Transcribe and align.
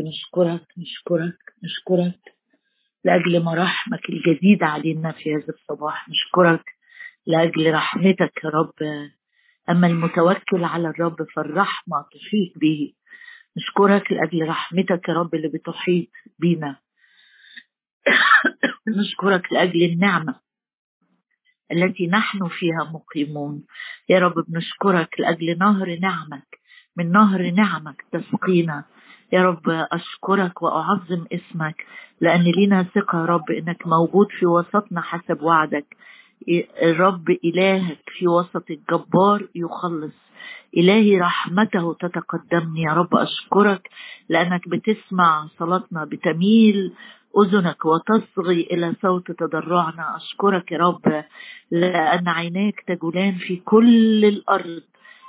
نشكرك 0.00 0.66
نشكرك 0.78 1.38
نشكرك 1.64 2.40
لأجل 3.04 3.42
مراحمك 3.42 4.08
الجديدة 4.08 4.66
علينا 4.66 5.12
في 5.12 5.34
هذا 5.34 5.48
الصباح. 5.48 6.08
نشكرك 6.08 6.64
لأجل 7.26 7.74
رحمتك 7.74 8.44
يا 8.44 8.50
رب. 8.50 8.74
أما 9.70 9.86
المتوكل 9.86 10.64
على 10.64 10.88
الرب 10.88 11.16
فالرحمة 11.34 12.02
تحيط 12.02 12.58
به. 12.60 12.92
نشكرك 13.56 14.12
لأجل 14.12 14.48
رحمتك 14.48 15.08
يا 15.08 15.14
رب 15.14 15.34
اللي 15.34 15.48
بتحيط 15.48 16.08
بينا. 16.38 16.76
نشكرك 19.00 19.52
لأجل 19.52 19.82
النعمة 19.82 20.40
التي 21.72 22.06
نحن 22.06 22.48
فيها 22.48 22.90
مقيمون. 22.92 23.64
يا 24.08 24.18
رب 24.18 24.34
بنشكرك 24.48 25.20
لأجل 25.20 25.58
نهر 25.58 25.98
نعمك. 25.98 26.60
من 26.96 27.12
نهر 27.12 27.50
نعمك 27.50 28.04
تسقينا. 28.12 28.84
يا 29.32 29.42
رب 29.42 29.68
أشكرك 29.92 30.62
وأعظم 30.62 31.24
اسمك 31.32 31.86
لأن 32.20 32.44
لنا 32.56 32.82
ثقة 32.82 33.20
يا 33.20 33.24
رب 33.24 33.50
إنك 33.50 33.86
موجود 33.86 34.26
في 34.38 34.46
وسطنا 34.46 35.00
حسب 35.00 35.42
وعدك. 35.42 35.96
الرب 36.82 37.30
إلهك 37.44 37.98
في 38.18 38.28
وسط 38.28 38.64
الجبار 38.70 39.46
يخلص. 39.54 40.12
إلهي 40.76 41.18
رحمته 41.20 41.94
تتقدمني 42.00 42.82
يا 42.82 42.92
رب 42.92 43.14
أشكرك 43.14 43.90
لأنك 44.28 44.68
بتسمع 44.68 45.46
صلاتنا 45.58 46.04
بتميل 46.04 46.92
أذنك 47.38 47.84
وتصغي 47.84 48.60
إلى 48.70 48.94
صوت 49.02 49.30
تضرعنا. 49.32 50.16
أشكرك 50.16 50.72
يا 50.72 50.78
رب 50.78 51.24
لأن 51.70 52.28
عيناك 52.28 52.80
تجولان 52.86 53.34
في 53.34 53.56
كل 53.56 54.24
الأرض. 54.24 54.82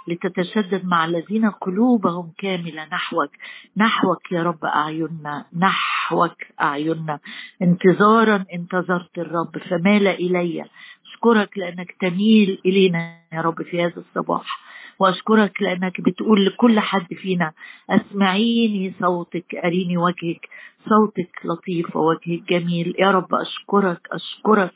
لتتشدد 0.08 0.86
مع 0.86 1.06
الذين 1.06 1.50
قلوبهم 1.50 2.32
كاملة. 2.38 2.86
نحوك 2.86 3.32
نحوك 3.78 4.32
يا 4.32 4.44
رب 4.44 4.66
أعيننا 4.66 5.46
نحوك 5.58 6.38
أعيننا. 6.62 7.20
انتظارا 7.62 8.46
انتظرت 8.54 9.18
الرب 9.18 9.58
فمال 9.58 10.08
إلي. 10.08 10.66
أشكرك 11.12 11.58
لأنك 11.58 11.96
تميل 12.02 12.62
إلينا 12.66 13.18
يا 13.34 13.42
رب 13.42 13.62
في 13.62 13.84
هذا 13.84 13.98
الصباح. 13.98 14.60
وأشكرك 15.00 15.62
لأنك 15.62 16.02
بتقول 16.02 16.46
لكل 16.46 16.80
حد 16.80 17.14
فينا 17.14 17.52
أسمعيني 17.90 18.94
صوتك 19.00 19.56
أريني 19.56 19.98
وجهك. 19.98 20.50
صوتك 20.90 21.40
لطيف 21.46 21.96
ووجهك 21.96 22.44
جميل. 22.50 22.96
يا 23.00 23.12
رب 23.12 23.36
أشكرك 23.36 24.08
أشكرك. 24.12 24.74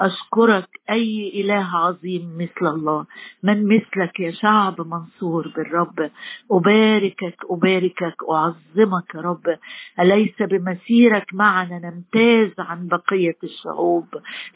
أشكرك 0.00 0.68
أي 0.90 1.32
إله 1.40 1.76
عظيم 1.76 2.38
مثل 2.38 2.66
الله. 2.66 3.06
من 3.42 3.68
مثلك 3.68 4.20
يا 4.20 4.30
شعب 4.30 4.80
منصور 4.80 5.48
بالرب. 5.56 6.10
أباركك 6.50 7.36
أباركك 7.50 8.16
أعظمك 8.30 9.14
يا 9.14 9.20
رب. 9.20 9.58
أليس 10.00 10.34
بمسيرك 10.40 11.26
معنا 11.34 11.78
نمتاز 11.78 12.50
عن 12.58 12.88
بقية 12.88 13.36
الشعوب؟ 13.44 14.06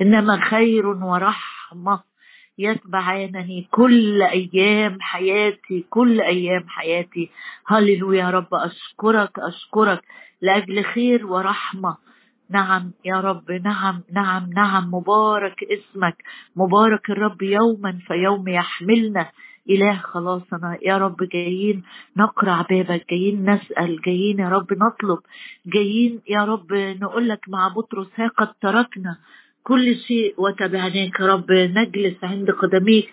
إنما 0.03 0.41
خير 0.41 0.87
ورحمة 0.87 2.01
يتبعانني 2.59 3.69
كل 3.71 4.23
أيام 4.23 5.01
حياتي 5.01 5.87
كل 5.91 6.21
أيام 6.21 6.69
حياتي. 6.69 7.31
هللويا 7.67 8.21
يا 8.25 8.31
رب 8.31 8.55
أشكرك 8.55 9.39
أشكرك 9.39 10.03
لأجل 10.43 10.85
خير 10.85 11.27
ورحمة. 11.27 11.97
نعم 12.51 12.93
يا 13.05 13.21
رب 13.21 13.51
نعم 13.53 14.03
نعم 14.13 14.51
نعم 14.53 14.95
مبارك 14.95 15.65
اسمك 15.65 16.17
مبارك 16.57 17.11
الرب 17.11 17.43
يوما 17.43 17.99
فيوم 18.07 18.49
يحملنا. 18.49 19.31
إله 19.71 19.97
خلاصنا 19.99 20.79
يا 20.83 20.99
رب 20.99 21.17
جايين 21.23 21.83
نقرع 22.17 22.63
بابك 22.63 23.05
جايين 23.11 23.51
نسأل 23.51 24.01
جايين 24.07 24.39
يا 24.39 24.49
رب 24.49 24.73
نطلب 24.73 25.19
جايين 25.67 26.21
يا 26.29 26.45
رب 26.45 26.73
نقول 26.73 27.29
لك 27.29 27.49
مع 27.49 27.69
بطرس 27.69 28.09
ها 28.17 28.29
قد 28.29 28.55
تركنا 28.61 29.19
كل 29.63 29.97
شيء 29.97 30.35
وتبعناك 30.39 31.21
يا 31.21 31.27
رب. 31.27 31.53
نجلس 31.53 32.25
عند 32.25 32.51
قدميك 32.51 33.09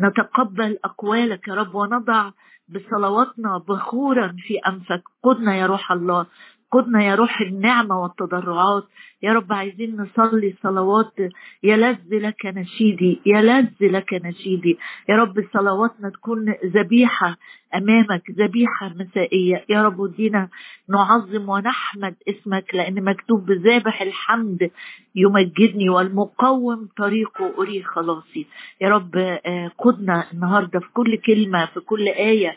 نتقبل 0.00 0.78
أقوالك 0.84 1.48
يا 1.48 1.54
رب 1.54 1.74
ونضع 1.74 2.30
بصلواتنا 2.68 3.58
بخورا 3.68 4.36
في 4.38 4.58
أنفك. 4.58 5.02
قدنا 5.22 5.56
يا 5.56 5.66
روح 5.66 5.92
الله 5.92 6.26
قدنا 6.74 7.04
يا 7.04 7.14
روح 7.14 7.40
النعمة 7.40 8.02
والتضرعات. 8.02 8.84
يا 9.22 9.32
رب 9.32 9.52
عايزين 9.52 9.96
نصلي 9.96 10.54
صلوات 10.62 11.14
يلذ 11.62 11.98
لك 12.12 12.46
نشيدي 12.46 13.20
يلذ 13.26 13.70
لك 13.80 14.14
نشيدي. 14.14 14.78
يا 15.08 15.16
رب 15.16 15.44
صلواتنا 15.52 16.08
تكون 16.08 16.54
ذبيحة 16.64 17.36
أمامك 17.74 18.30
ذبيحة 18.30 18.88
مسائية. 18.88 19.64
يا 19.68 19.82
رب 19.82 19.98
ودينا 19.98 20.48
نعظم 20.88 21.48
ونحمد 21.48 22.14
اسمك 22.28 22.74
لأن 22.74 23.04
مكتوب 23.04 23.46
بذابح 23.46 24.02
الحمد 24.02 24.70
يمجدني 25.14 25.88
والمقوم 25.88 26.88
طريقه 26.96 27.52
أري 27.58 27.82
خلاصي. 27.82 28.46
يا 28.80 28.88
رب 28.88 29.38
قدنا 29.78 30.24
النهاردة 30.32 30.80
في 30.80 30.86
كل 30.92 31.16
كلمة 31.16 31.66
في 31.66 31.80
كل 31.80 32.08
آية. 32.08 32.56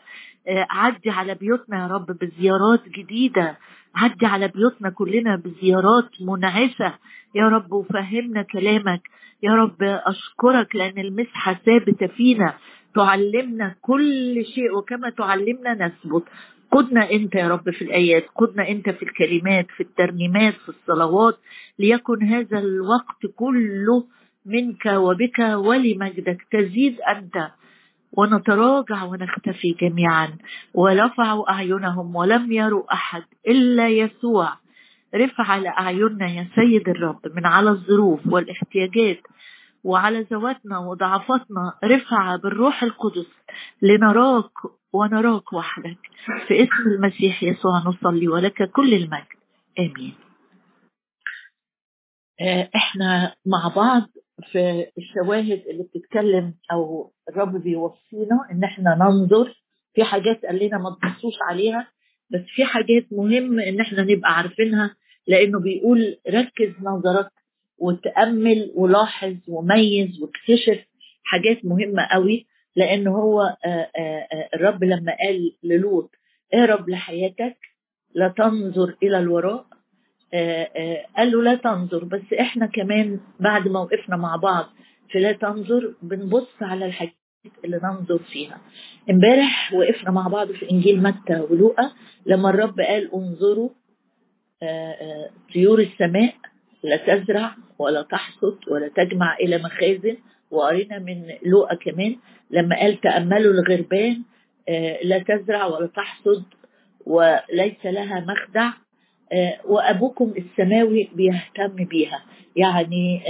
عدي 0.50 1.10
على 1.10 1.36
بيوتنا 1.36 1.82
يا 1.82 1.88
رب 1.88 2.06
بزيارات 2.06 2.90
جديدة. 2.90 3.58
عدي 3.96 4.26
على 4.26 4.48
بيوتنا 4.48 4.90
كلنا 4.90 5.36
بزيارات 5.36 6.10
منعشة. 6.22 6.94
يا 7.36 7.48
رب 7.48 7.72
وفهمنا 7.72 8.42
كلامك. 8.42 9.02
يا 9.44 9.52
رب 9.52 9.84
أشكرك 9.84 10.76
لأن 10.76 10.98
المسحة 10.98 11.54
ثابتة 11.66 12.08
فينا. 12.08 12.54
تعلمنا 12.96 13.76
كل 13.82 14.46
شيء 14.46 14.78
وكما 14.78 15.10
تعلمنا 15.10 15.74
نثبت. 15.74 16.24
قدنا 16.72 17.12
أنت 17.12 17.36
يا 17.36 17.48
رب 17.48 17.70
في 17.70 17.82
الآيات 17.82 18.26
قدنا 18.36 18.70
أنت 18.70 18.90
في 18.90 19.04
الكلمات 19.04 19.68
في 19.72 19.84
الترنيمات 19.84 20.54
في 20.54 20.70
الصلوات. 20.70 21.38
ليكن 21.80 22.24
هذا 22.24 22.60
الوقت 22.60 23.26
كله 23.36 24.04
منك 24.46 24.86
وبك 24.86 25.40
ولمجدك. 25.40 26.48
تزيد 26.52 27.02
أنت. 27.02 27.57
ونتراجع 28.12 29.04
ونختفي 29.04 29.72
جميعا. 29.82 30.38
ورفعوا 30.74 31.52
أعينهم 31.52 32.16
ولم 32.16 32.52
يروا 32.52 32.94
أحد 32.94 33.24
إلا 33.48 33.90
يسوع. 33.90 34.58
رفع 35.16 35.44
على 35.44 35.70
اعيننا 35.70 36.28
يا 36.28 36.48
سيد 36.56 36.90
الرب 36.90 37.22
من 37.36 37.46
على 37.46 37.70
الظروف 37.70 38.28
والاحتياجات 38.28 39.20
وعلى 39.84 40.22
ذواتنا 40.22 40.80
وضعفاتنا. 40.80 41.74
رفع 41.84 42.36
بالروح 42.36 42.84
القدس 42.84 43.32
لنراك 43.82 44.52
ونراك 44.94 45.54
وحدك. 45.54 45.98
في 46.48 46.64
اسم 46.64 46.90
المسيح 46.96 47.44
يسوع 47.44 47.84
نصلي 47.86 48.28
ولك 48.28 48.72
كل 48.72 48.94
المجد. 48.94 49.38
آمين. 49.80 50.14
إحنا 52.76 53.36
مع 53.46 53.74
بعض 53.76 54.02
في 54.52 54.86
الشواهد 54.98 55.64
اللي 55.70 55.84
بتتكلم 55.84 56.54
أو 56.72 57.12
الرب 57.30 57.64
بيوصينا 57.64 58.40
إن 58.52 58.64
إحنا 58.64 58.96
ننظر. 58.96 59.64
في 59.94 60.04
حاجات 60.04 60.46
قال 60.46 60.66
لنا 60.66 60.78
ما 60.78 60.98
تبصوش 61.02 61.34
عليها 61.50 61.88
بس 62.30 62.42
في 62.56 62.66
حاجات 62.66 63.06
مهم 63.12 63.60
إن 63.60 63.80
إحنا 63.80 64.04
نبقى 64.04 64.38
عارفينها 64.38 64.96
لأنه 65.28 65.60
بيقول 65.60 66.18
ركز 66.30 66.70
نظرك 66.82 67.30
وتأمل 67.78 68.72
ولاحظ 68.76 69.36
وميز 69.48 70.22
واكتشف 70.22 70.86
حاجات 71.24 71.66
مهمة 71.66 72.04
قوي. 72.12 72.46
لأن 72.76 73.08
هو 73.08 73.42
آآ 73.42 73.92
آآ 74.00 74.50
الرب 74.54 74.84
لما 74.84 75.16
قال 75.26 75.52
للوط 75.64 76.12
اهرب 76.54 76.90
لحياتك 76.90 77.58
لا 78.16 78.28
تنظر 78.38 78.96
إلى 79.04 79.18
الوراء. 79.20 79.66
قال 81.18 81.32
له 81.32 81.42
لا 81.44 81.56
تنظر 81.56 82.04
بس 82.04 82.34
إحنا 82.40 82.66
كمان 82.66 83.20
بعد 83.40 83.68
ما 83.68 83.80
وقفنا 83.80 84.18
مع 84.18 84.36
بعض 84.36 84.66
في 85.10 85.20
لا 85.20 85.32
تنظر 85.32 85.94
بنبص 86.02 86.50
على 86.62 86.86
الحاجات 86.86 87.14
اللي 87.66 87.80
ننظر 87.84 88.18
فيها. 88.20 88.58
امبارح 89.10 89.74
وقفنا 89.74 90.12
مع 90.12 90.28
بعض 90.28 90.52
في 90.52 90.72
إنجيل 90.72 91.04
متى 91.04 91.40
ولوقا 91.40 91.92
لما 92.26 92.50
الرب 92.50 92.80
قال 92.80 93.14
انظروا 93.14 93.70
طيور 95.54 95.80
السماء 95.80 96.34
لا 96.84 96.98
تزرع 96.98 97.56
ولا 97.80 98.02
تحصد 98.02 98.58
ولا 98.72 98.88
تجمع 98.88 99.36
إلى 99.36 99.58
مخازن 99.58 100.18
وقرينا 100.52 101.00
من 101.00 101.24
لوقا 101.46 101.76
كمان 101.76 102.16
لما 102.52 102.80
قال 102.80 103.02
تأملوا 103.02 103.54
الغربان 103.54 104.22
لا 105.04 105.20
تزرع 105.20 105.66
ولا 105.66 105.88
تحصد 105.88 106.44
وليس 107.06 107.86
لها 107.86 108.20
مخدع. 108.20 108.72
وأبوكم 109.66 110.34
السماوي 110.38 111.10
بيهتم 111.16 111.76
بيها. 111.86 112.24
يعني 112.56 113.22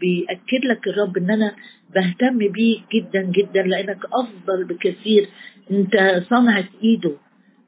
بيأكد 0.00 0.64
لك 0.64 0.88
الرب 0.88 1.16
إن 1.16 1.30
أنا 1.30 1.56
بهتم 1.94 2.38
بيك 2.38 2.82
جدا 2.94 3.22
جدا 3.22 3.62
لأنك 3.62 3.98
أفضل 4.12 4.64
بكثير. 4.64 5.28
أنت 5.70 6.22
صنعة 6.30 6.68
إيده. 6.84 7.16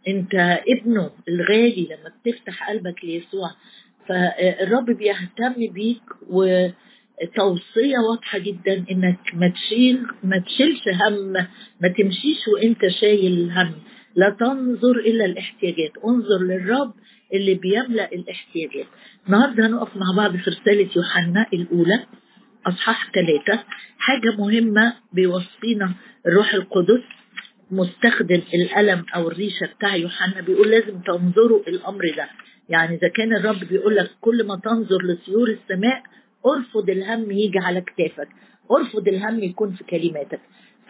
أنت 0.09 0.35
ابنه 0.69 1.11
الغالي 1.29 1.89
لما 1.91 2.13
بتفتح 2.27 2.71
قلبك 2.71 3.05
ليسوع. 3.05 3.51
فالرب 4.09 4.87
بيهتم 4.91 5.73
بيك 5.73 6.03
وتوصية 6.31 7.99
واضحة 8.11 8.39
جدا 8.39 8.85
إنك 8.91 9.19
ما 9.35 9.49
تشيل 9.49 10.07
ما 10.25 10.39
تشيلش 10.39 10.89
هم 10.89 11.33
ما 11.81 11.89
تمشيش 11.89 12.49
وإنت 12.55 12.87
شايل 13.01 13.51
هم. 13.51 13.73
لا 14.17 14.31
تنظر 14.31 14.99
إلى 14.99 15.25
الاحتياجات. 15.25 15.93
انظر 16.05 16.39
للرب 16.43 16.93
اللي 17.33 17.55
بيملأ 17.55 18.13
الاحتياجات. 18.13 18.87
النهاردة 19.27 19.67
هنقف 19.67 19.97
مع 19.97 20.07
بعض 20.17 20.37
في 20.37 20.51
رسالة 20.51 20.89
يوحنا 20.97 21.47
الأولى 21.53 22.07
أصحاح 22.67 23.11
ثلاثة 23.15 23.65
حاجة 23.99 24.37
مهمة 24.39 24.95
بيوصينا 25.13 25.95
الروح 26.27 26.55
القدس 26.55 27.03
مستخدم 27.71 28.43
القلم 28.55 29.05
أو 29.15 29.29
الريشة 29.29 29.67
بتاع 29.67 29.97
يوحنا 29.97 30.41
بيقول 30.41 30.71
لازم 30.71 30.99
تنظروا 31.01 31.61
الأمر 31.69 32.13
ده. 32.17 32.29
يعني 32.69 32.97
إذا 32.97 33.09
كان 33.09 33.37
الرب 33.37 33.59
بيقول 33.71 33.97
لك 33.97 34.11
كل 34.21 34.47
ما 34.47 34.57
تنظر 34.57 34.99
لطيور 35.03 35.49
السماء 35.49 36.03
أرفض 36.47 36.91
الهم 36.91 37.31
يجي 37.31 37.59
على 37.59 37.81
كتافك 37.81 38.29
أرفض 38.79 39.09
الهم 39.09 39.43
يكون 39.43 39.73
في 39.73 39.85
كلماتك. 39.85 40.41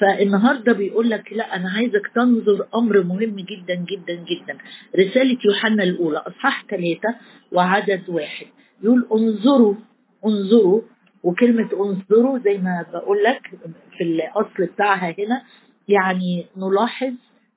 فالنهارده 0.02 0.72
بيقول 0.72 1.10
لك 1.10 1.32
لا 1.32 1.56
أنا 1.56 1.70
عايزك 1.70 2.06
تنظر 2.14 2.66
أمر 2.74 3.02
مهم 3.02 3.36
جدا 3.36 3.74
جدا 3.74 4.14
جدا. 4.14 4.58
رسالة 4.98 5.38
يوحنا 5.44 5.82
الأولى 5.82 6.18
أصحاح 6.18 6.64
ثلاثة 6.70 7.14
وعدد 7.52 8.02
واحد. 8.08 8.46
يقول 8.82 9.06
انظروا 9.12 9.74
انظروا 10.26 10.80
وكلمة 11.22 11.68
انظروا 11.72 12.38
زي 12.38 12.58
ما 12.58 12.86
بقول 12.92 13.22
لك 13.22 13.50
في 13.98 14.04
الأصل 14.04 14.66
بتاعها 14.74 15.14
هنا 15.18 15.42
يعني 15.88 16.46
نلاحظ 16.56 17.12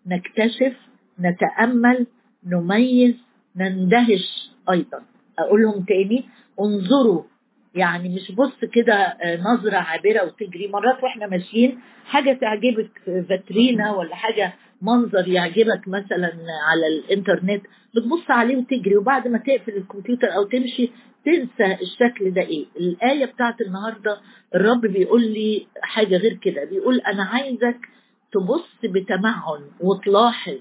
نكتشف 0.07 0.73
نتأمل 1.19 2.07
نميز 2.47 3.15
نندهش 3.55 4.51
أيضا. 4.69 5.01
أقول 5.39 5.61
لهم 5.63 5.83
تاني 5.85 6.25
انظروا 6.61 7.23
يعني 7.75 8.09
مش 8.09 8.31
بص 8.31 8.65
كده 8.73 9.17
نظرة 9.39 9.77
عابرة 9.77 10.23
وتجري. 10.23 10.67
مرات 10.67 11.03
وإحنا 11.03 11.27
ماشيين 11.27 11.79
حاجة 12.05 12.33
تعجبك 12.41 12.89
فاترينا 13.29 13.95
ولا 13.95 14.15
حاجة 14.15 14.53
منظر 14.81 15.27
يعجبك 15.27 15.87
مثلا 15.87 16.31
على 16.69 16.87
الإنترنت 16.87 17.61
بتبص 17.95 18.29
عليه 18.31 18.57
وتجري 18.57 18.97
وبعد 18.97 19.27
ما 19.27 19.37
تقفل 19.37 19.77
الكمبيوتر 19.77 20.27
أو 20.35 20.43
تمشي 20.43 20.91
تنسى 21.25 21.77
الشكل 21.81 22.31
ده 22.33 22.41
إيه. 22.41 22.65
الآية 22.79 23.25
بتاعت 23.25 23.61
النهاردة 23.61 24.17
الرب 24.55 24.81
بيقول 24.81 25.21
لي 25.21 25.67
حاجة 25.81 26.17
غير 26.17 26.33
كده. 26.33 26.63
بيقول 26.65 26.99
أنا 26.99 27.23
عايزك 27.23 27.77
تبص 28.33 28.69
بتمعن 28.83 29.61
وتلاحظ. 29.79 30.53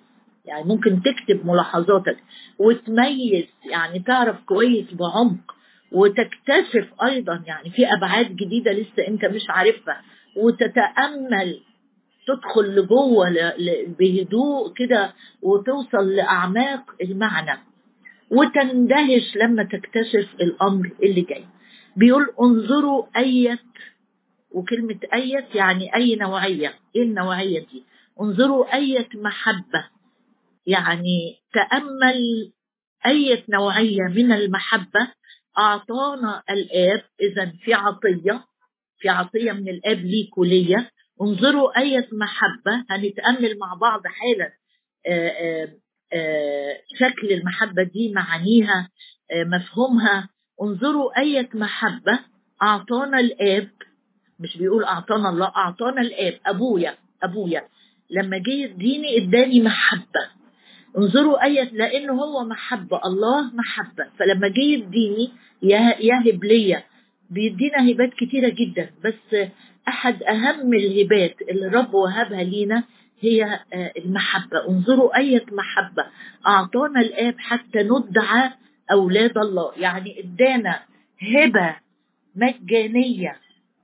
يعني 0.44 0.64
ممكن 0.64 1.02
تكتب 1.02 1.46
ملاحظاتك 1.46 2.16
وتميز 2.58 3.44
يعني 3.70 3.98
تعرف 3.98 4.36
كويس 4.46 4.94
بعمق 4.94 5.53
وتكتشف 5.94 6.88
أيضا 7.02 7.42
يعني 7.46 7.70
في 7.70 7.86
أبعاد 7.86 8.36
جديدة 8.36 8.72
لسه 8.72 9.08
أنت 9.08 9.24
مش 9.24 9.42
عارفها 9.50 10.02
وتتأمل 10.36 11.60
تدخل 12.26 12.74
لجوه 12.76 13.26
بهدوء 13.98 14.72
كده 14.72 15.14
وتوصل 15.42 16.10
لأعماق 16.14 16.82
المعنى. 17.02 17.58
وتندهش 18.30 19.36
لما 19.36 19.62
تكتشف 19.62 20.34
الأمر 20.40 20.90
اللي 21.02 21.20
جاي. 21.20 21.44
بيقول 21.96 22.26
انظروا 22.40 23.06
اية 23.16 23.58
وكلمة 24.50 24.98
أية 25.14 25.46
يعني 25.54 25.94
أي 25.94 26.16
نوعية. 26.16 26.74
إيه 26.96 27.02
النوعية 27.02 27.58
دي؟ 27.60 27.84
انظروا 28.20 28.74
أية 28.74 29.08
محبة. 29.14 29.84
يعني 30.66 31.36
تأمل 31.52 32.52
أية 33.06 33.44
نوعية 33.48 34.02
من 34.16 34.32
المحبة 34.32 35.08
أعطانا 35.58 36.42
الآب 36.50 37.02
إذا 37.20 37.52
في 37.64 37.74
عطية 37.74 38.44
في 38.98 39.08
عطية 39.08 39.52
من 39.52 39.68
الآب 39.68 39.98
ليك 39.98 40.38
وليا 40.38 40.90
انظروا 41.22 41.78
أية 41.78 42.08
محبة 42.12 42.84
هنتأمل 42.90 43.58
مع 43.58 43.74
بعض 43.80 44.00
حالا 44.06 44.52
آآ 45.06 45.68
آآ 46.12 46.78
شكل 46.98 47.32
المحبة 47.32 47.82
دي 47.82 48.12
معانيها 48.12 48.88
مفهومها. 49.46 50.28
انظروا 50.62 51.18
أية 51.20 51.48
محبة 51.54 52.18
أعطانا 52.62 53.20
الآب 53.20 53.70
مش 54.38 54.56
بيقول 54.56 54.84
أعطانا 54.84 55.28
الله 55.28 55.46
أعطانا 55.56 56.00
الآب 56.00 56.40
أبويا 56.46 56.96
أبويا. 57.22 57.68
لما 58.10 58.38
جه 58.38 58.50
يديني 58.50 59.16
إداني 59.18 59.62
محبة. 59.62 60.30
انظروا 60.98 61.44
آية 61.44 61.70
لأنه 61.72 62.12
هو 62.12 62.44
محبة 62.44 63.00
الله 63.06 63.50
محبة 63.54 64.04
فلما 64.18 64.48
جه 64.48 64.60
يديني 64.60 65.30
يهب 66.00 66.44
ليا 66.44 66.82
بيدينا 67.30 67.90
هبات 67.90 68.14
كتيرة 68.14 68.48
جدا. 68.48 68.90
بس 69.04 69.36
أحد 69.88 70.22
أهم 70.22 70.74
الهبات 70.74 71.36
اللي 71.50 71.66
الرب 71.66 71.94
وهبها 71.94 72.42
لينا 72.42 72.84
هي 73.20 73.60
المحبة. 73.96 74.68
انظروا 74.68 75.16
آية 75.18 75.44
محبة. 75.52 76.06
أعطانا 76.46 77.00
الآب 77.00 77.34
حتى 77.38 77.78
ندعى 77.82 78.50
أولاد 78.92 79.38
الله. 79.38 79.72
يعني 79.76 80.20
إدانا 80.20 80.80
هبة 81.22 81.76
مجانية 82.36 83.36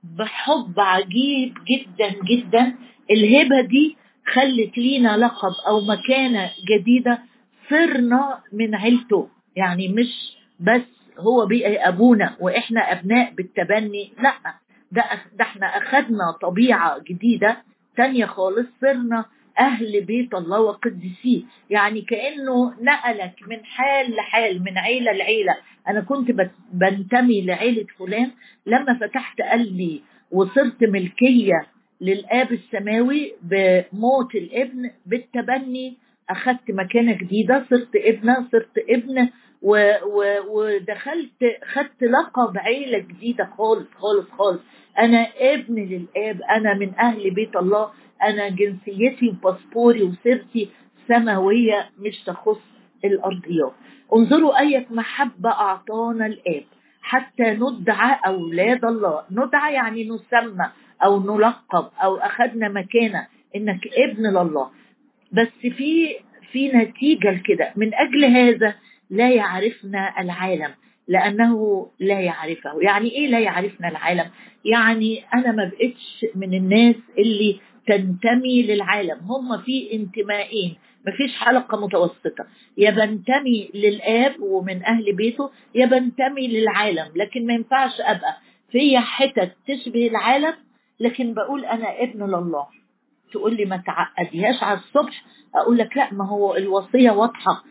بحب 0.03 0.79
عجيب 0.79 1.53
جدا 1.71 2.15
جدا. 2.25 2.75
الهبة 3.11 3.61
دي 3.61 3.97
خلت 4.25 4.77
لينا 4.77 5.17
لقب 5.17 5.51
أو 5.67 5.81
مكانة 5.81 6.51
جديدة 6.69 7.19
صرنا 7.69 8.39
من 8.53 8.75
عيلته. 8.75 9.29
يعني 9.55 9.87
مش 9.87 10.37
بس 10.59 10.81
هو 11.19 11.45
بقى 11.45 11.87
أبونا 11.87 12.35
وإحنا 12.39 12.91
أبناء 12.91 13.33
بالتبني 13.33 14.11
لا. 14.21 14.33
ده 14.91 15.03
ده 15.37 15.43
إحنا 15.43 15.65
أخدنا 15.67 16.31
طبيعة 16.41 16.99
جديدة 17.09 17.57
تانية 17.97 18.25
خالص 18.25 18.67
صرنا 18.81 19.25
أهل 19.59 20.01
بيت 20.01 20.33
الله 20.33 20.59
وقدسيه 20.61 21.41
يعني 21.69 22.01
كأنه 22.01 22.73
نقلك 22.81 23.35
من 23.47 23.65
حال 23.65 24.11
لحال 24.15 24.63
من 24.63 24.77
عيلة 24.77 25.11
لعيلة. 25.11 25.55
أنا 25.87 26.01
كنت 26.01 26.31
بنتمي 26.73 27.41
لعيلة 27.41 27.85
فلان 27.99 28.31
لما 28.65 28.93
فتحت 28.93 29.41
قلبي 29.41 30.03
وصرت 30.31 30.83
ملكية 30.83 31.67
للآب 32.01 32.51
السماوي 32.51 33.33
بموت 33.41 34.35
الابن 34.35 34.89
بالتبني 35.05 35.97
أخذت 36.29 36.69
مكانة 36.71 37.13
جديدة 37.13 37.65
صرت 37.69 37.95
ابنة 37.95 38.47
صرت 38.51 38.77
ابن 38.89 39.29
ودخلت 40.49 41.43
خدت 41.73 42.03
لقب 42.03 42.57
عيلة 42.57 42.97
جديدة 42.97 43.49
خالص 43.57 43.87
خالص 43.95 44.29
خالص. 44.29 44.59
أنا 44.99 45.27
ابن 45.39 45.75
للآب 45.75 46.41
أنا 46.41 46.73
من 46.73 46.93
أهل 46.99 47.31
بيت 47.31 47.55
الله 47.55 47.89
أنا 48.23 48.49
جنسيتي 48.49 49.29
وباسبوري 49.29 50.03
وسيرتي 50.03 50.69
سماوية 51.07 51.89
مش 51.99 52.23
تخص 52.23 52.59
الأرضيات. 53.05 53.73
انظروا 54.15 54.59
أية 54.59 54.85
محبة 54.91 55.49
أعطانا 55.49 56.25
الآب. 56.25 56.63
حتى 57.01 57.43
ندعى 57.43 58.19
أولاد 58.25 58.85
الله. 58.85 59.23
ندعى 59.31 59.73
يعني 59.73 60.09
نسمى. 60.09 60.69
أو 61.03 61.19
نلقب 61.35 61.89
أو 62.03 62.15
أخذنا 62.15 62.69
مكانة 62.69 63.27
إنك 63.55 63.87
ابن 63.97 64.27
لله. 64.27 64.69
بس 65.31 65.47
في 65.61 66.15
في 66.51 66.67
نتيجة 66.67 67.31
لكده. 67.31 67.73
من 67.75 67.93
أجل 67.93 68.25
هذا 68.25 68.75
لا 69.09 69.29
يعرفنا 69.31 70.21
العالم 70.21 70.69
لأنه 71.07 71.87
لا 71.99 72.19
يعرفه. 72.19 72.81
يعني 72.81 73.09
إيه 73.11 73.27
لا 73.27 73.39
يعرفنا 73.39 73.87
العالم؟ 73.89 74.25
يعني 74.65 75.23
أنا 75.33 75.51
ما 75.51 75.65
بقتش 75.71 76.25
من 76.35 76.53
الناس 76.53 76.95
اللي 77.17 77.59
تنتمي 77.87 78.63
للعالم. 78.63 79.17
هم 79.21 79.57
في 79.57 79.93
انتمائين. 79.93 80.75
مفيش 81.07 81.35
حلقة 81.37 81.85
متوسطة. 81.85 82.45
يا 82.77 82.91
بنتمي 82.91 83.69
للآب 83.73 84.35
ومن 84.41 84.83
أهل 84.83 85.15
بيته 85.15 85.49
يا 85.75 85.85
بنتمي 85.85 86.47
للعالم. 86.47 87.11
لكن 87.15 87.45
ما 87.45 87.53
ينفعش 87.53 88.01
أبقى 88.01 88.37
في 88.71 88.99
حتت 88.99 89.51
تشبه 89.67 90.07
العالم 90.07 90.53
لكن 91.01 91.33
بقول 91.33 91.65
أنا 91.65 92.03
ابن 92.03 92.23
لله. 92.23 92.67
تقول 93.33 93.55
لي 93.55 93.65
ما 93.65 93.77
تعقديهاش 93.85 94.63
على 94.63 94.77
الصبح 94.79 95.23
أقول 95.55 95.77
لك 95.77 95.97
لا 95.97 96.13
ما 96.13 96.27
هو 96.27 96.55
الوصية 96.55 97.11
واضحة. 97.11 97.63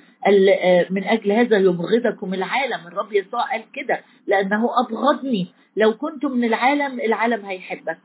من 0.90 1.04
أجل 1.04 1.32
هذا 1.32 1.58
يبغضكم 1.58 2.34
العالم. 2.34 2.86
الرب 2.86 3.12
يسوع 3.12 3.50
قال 3.52 3.62
كده 3.72 4.00
لأنه 4.26 4.68
أبغضني. 4.86 5.46
لو 5.76 5.94
كنت 5.96 6.24
من 6.24 6.44
العالم 6.44 7.00
العالم 7.00 7.44
هيحبك. 7.44 8.00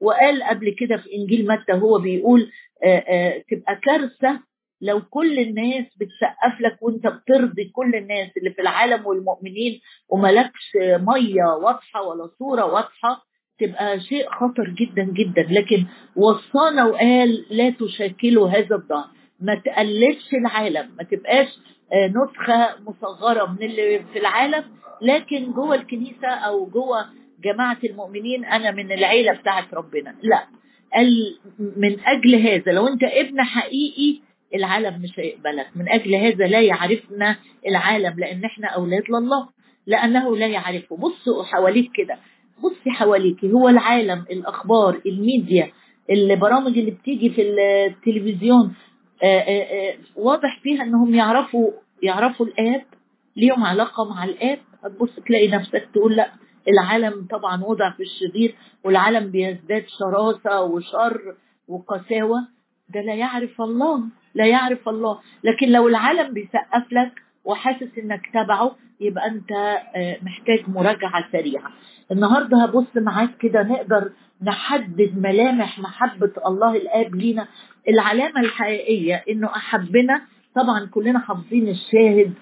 وقال 0.00 0.42
قبل 0.42 0.76
كده 0.78 0.96
في 0.96 1.14
إنجيل 1.14 1.46
متى 1.48 1.72
هو 1.72 1.98
بيقول 1.98 2.50
آآ 2.84 3.04
آآ 3.08 3.42
تبقى 3.50 3.76
كارثة 3.76 4.40
لو 4.80 5.00
كل 5.10 5.38
الناس 5.38 5.84
بتسقف 6.00 6.60
لك 6.60 6.82
وأنت 6.82 7.06
بترضي 7.06 7.64
كل 7.74 7.94
الناس 7.94 8.30
اللي 8.36 8.50
في 8.50 8.62
العالم 8.62 9.06
والمؤمنين 9.06 9.80
وملكش 10.08 10.70
مية 10.84 11.44
واضحة 11.62 12.02
ولا 12.02 12.30
صورة 12.38 12.64
واضحة. 12.64 13.26
تبقى 13.60 14.00
شيء 14.00 14.30
خطر 14.30 14.68
جدا 14.78 15.02
جدا. 15.02 15.42
لكن 15.50 15.84
وصانا 16.16 16.84
وقال 16.84 17.44
لا 17.50 17.70
تشكلوا 17.70 18.48
هذا 18.48 18.74
الظهر 18.76 19.06
ما 19.40 19.54
تقلدش 19.54 20.34
العالم. 20.34 20.90
ما 20.98 21.04
تبقاش 21.04 21.48
نسخة 21.94 22.68
مصغرة 22.86 23.46
من 23.46 23.62
اللي 23.62 24.02
في 24.12 24.18
العالم. 24.18 24.64
لكن 25.02 25.52
جوه 25.52 25.74
الكنيسة 25.74 26.28
أو 26.28 26.66
جوه 26.66 27.06
جماعة 27.44 27.78
المؤمنين 27.84 28.44
أنا 28.44 28.70
من 28.70 28.92
العيلة 28.92 29.32
بتاعت 29.32 29.74
ربنا. 29.74 30.14
لا. 30.22 30.44
قال 30.94 31.38
من 31.76 31.96
أجل 32.06 32.34
هذا 32.34 32.72
لو 32.72 32.86
أنت 32.88 33.02
ابن 33.04 33.42
حقيقي 33.42 34.20
العالم 34.54 35.02
مش 35.02 35.18
هيقبلك. 35.18 35.66
من 35.76 35.88
أجل 35.88 36.14
هذا 36.14 36.46
لا 36.46 36.60
يعرفنا 36.60 37.36
العالم 37.66 38.14
لأن 38.18 38.44
إحنا 38.44 38.68
أولاد 38.68 39.02
لله. 39.10 39.48
لأنه 39.86 40.36
لا 40.36 40.46
يعرفه. 40.46 40.96
بصوا 40.96 41.44
حواليك 41.44 41.90
كده. 41.94 42.18
بصي 42.64 42.90
حواليك 42.90 43.44
هو 43.44 43.68
العالم 43.68 44.24
الأخبار 44.30 45.00
الميديا 45.06 45.70
البرامج 46.10 46.78
اللي 46.78 46.90
بتيجي 46.90 47.30
في 47.30 47.42
التلفزيون 47.42 48.74
آآ 49.22 49.38
آآ 49.48 49.94
واضح 50.16 50.60
فيها 50.62 50.82
إنهم 50.82 51.14
يعرفوا 51.14 51.70
يعرفوا 52.02 52.46
الآب 52.46 52.82
ليهم 53.36 53.64
علاقة 53.64 54.04
مع 54.08 54.24
الآب. 54.24 54.58
هتبص 54.84 55.10
تلاقي 55.26 55.48
نفسك 55.48 55.88
تقول 55.94 56.16
لأ 56.16 56.30
العالم 56.68 57.26
طبعا 57.30 57.64
وضع 57.64 57.90
في 57.90 58.02
الشرير 58.02 58.54
والعالم 58.84 59.30
بيزداد 59.30 59.84
شراسة 59.98 60.62
وشر 60.62 61.34
وقساوة. 61.68 62.38
ده 62.94 63.00
لا 63.00 63.14
يعرف 63.14 63.60
الله 63.60 64.00
لا 64.34 64.46
يعرف 64.46 64.88
الله. 64.88 65.18
لكن 65.44 65.68
لو 65.68 65.88
العالم 65.88 66.34
بيسقف 66.34 66.92
لك 66.92 67.12
وحاسس 67.44 67.98
إنك 67.98 68.20
تبعه 68.34 68.76
يبقى 69.00 69.26
أنت 69.26 69.52
محتاج 70.22 70.68
مراجعة 70.68 71.32
سريعة. 71.32 71.72
النهاردة 72.12 72.62
هبص 72.64 72.96
معاك 72.96 73.36
كده 73.38 73.62
نقدر 73.62 74.10
نحدد 74.42 75.18
ملامح 75.18 75.78
محبة 75.78 76.32
الله 76.46 76.76
الآب 76.76 77.14
لينا. 77.14 77.46
العلامة 77.88 78.40
الحقيقية 78.40 79.24
إنه 79.30 79.46
أحبنا 79.56 80.20
طبعا 80.54 80.86
كلنا 80.86 81.18
حافظين 81.18 81.68
الشاهد 81.68 82.32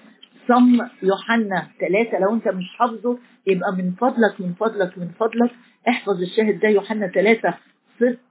صم 0.47 0.87
يوحنا 1.03 1.67
ثلاثة 1.79 2.19
لو 2.19 2.33
أنت 2.33 2.47
مش 2.47 2.69
حافظه 2.77 3.17
يبقى 3.47 3.71
من 3.75 3.91
فضلك 3.91 4.41
من 4.41 4.53
فضلك 4.53 4.97
من 4.97 5.07
فضلك. 5.19 5.51
احفظ 5.89 6.21
الشاهد 6.21 6.59
ده 6.59 6.67
يوحنا 6.69 7.07
ثلاثة 7.07 7.53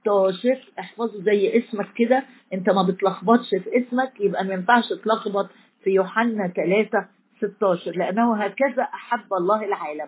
16 0.03 0.71
احفظه 0.79 1.21
زي 1.23 1.57
اسمك 1.57 1.87
كده. 1.95 2.23
أنت 2.53 2.69
ما 2.69 2.83
بتلخبطش 2.83 3.49
في 3.49 3.77
اسمك 3.77 4.11
يبقى 4.19 4.45
ما 4.45 4.53
ينفعش 4.53 4.89
تلخبط 5.03 5.49
في 5.83 5.89
يوحنا 5.89 6.47
3 6.47 7.05
16 7.37 7.91
لأنه 7.91 8.35
هكذا 8.43 8.83
أحب 8.83 9.33
الله 9.33 9.65
العالم. 9.65 10.07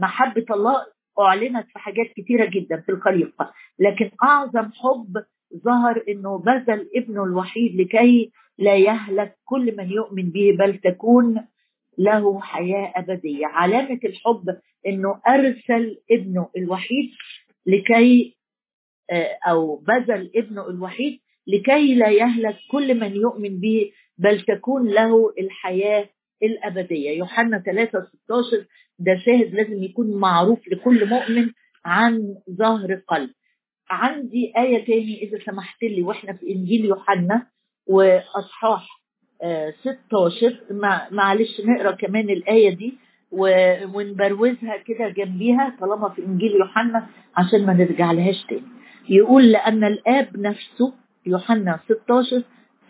محبة 0.00 0.44
الله 0.50 0.86
أعلنت 1.20 1.66
في 1.66 1.78
حاجات 1.78 2.06
كتيرة 2.16 2.44
جدا 2.44 2.80
في 2.80 2.92
الخليقة. 2.92 3.52
لكن 3.78 4.10
أعظم 4.22 4.70
حب 4.72 5.24
ظهر 5.64 6.04
إنه 6.08 6.38
بذل 6.38 6.90
ابنه 6.96 7.24
الوحيد 7.24 7.80
لكي 7.80 8.32
لا 8.58 8.76
يهلك 8.76 9.36
كل 9.44 9.76
من 9.76 9.90
يؤمن 9.90 10.30
به 10.30 10.56
بل 10.58 10.78
تكون 10.78 11.46
له 11.98 12.40
حياة 12.40 12.92
أبدية. 12.96 13.46
علامة 13.46 14.00
الحب 14.04 14.56
أنه 14.86 15.20
أرسل 15.28 15.98
ابنه 16.10 16.48
الوحيد 16.56 17.10
لكي 17.66 18.36
أو 19.48 19.76
بذل 19.76 20.30
ابنه 20.36 20.68
الوحيد 20.68 21.20
لكي 21.46 21.94
لا 21.94 22.08
يهلك 22.10 22.56
كل 22.70 23.00
من 23.00 23.16
يؤمن 23.16 23.60
به 23.60 23.92
بل 24.18 24.40
تكون 24.40 24.88
له 24.88 25.32
الحياة 25.40 26.08
الأبدية. 26.42 27.10
يوحنا 27.10 27.58
3 27.58 28.04
16 28.24 28.66
ده 29.00 29.16
شاهد 29.18 29.54
لازم 29.54 29.82
يكون 29.82 30.16
معروف 30.20 30.68
لكل 30.68 31.08
مؤمن 31.08 31.50
عن 31.84 32.34
ظهر 32.50 32.94
قلب. 33.08 33.30
عندي 33.90 34.52
آية 34.58 34.84
تاني 34.86 35.22
إذا 35.22 35.38
سمحت 35.46 35.82
لي 35.82 36.02
وإحنا 36.02 36.32
في 36.32 36.50
إنجيل 36.54 36.84
يوحنا 36.84 37.46
وأصحاح 37.86 38.86
16 39.80 40.60
معلش 41.10 41.60
نقرأ 41.60 41.90
كمان 41.90 42.30
الآية 42.30 42.70
دي 42.74 42.94
ونبروزها 43.32 44.76
كده 44.76 45.08
جنبيها 45.08 45.76
طالما 45.80 46.08
في 46.08 46.24
إنجيل 46.26 46.52
يوحنا 46.52 47.06
عشان 47.36 47.66
ما 47.66 47.72
نرجع 47.72 48.12
لهاش 48.12 48.44
تاني. 48.48 48.62
يقول 49.08 49.52
لأن 49.52 49.84
الآب 49.84 50.36
نفسه 50.38 50.92
يوحنا 51.26 51.80
16 51.88 52.42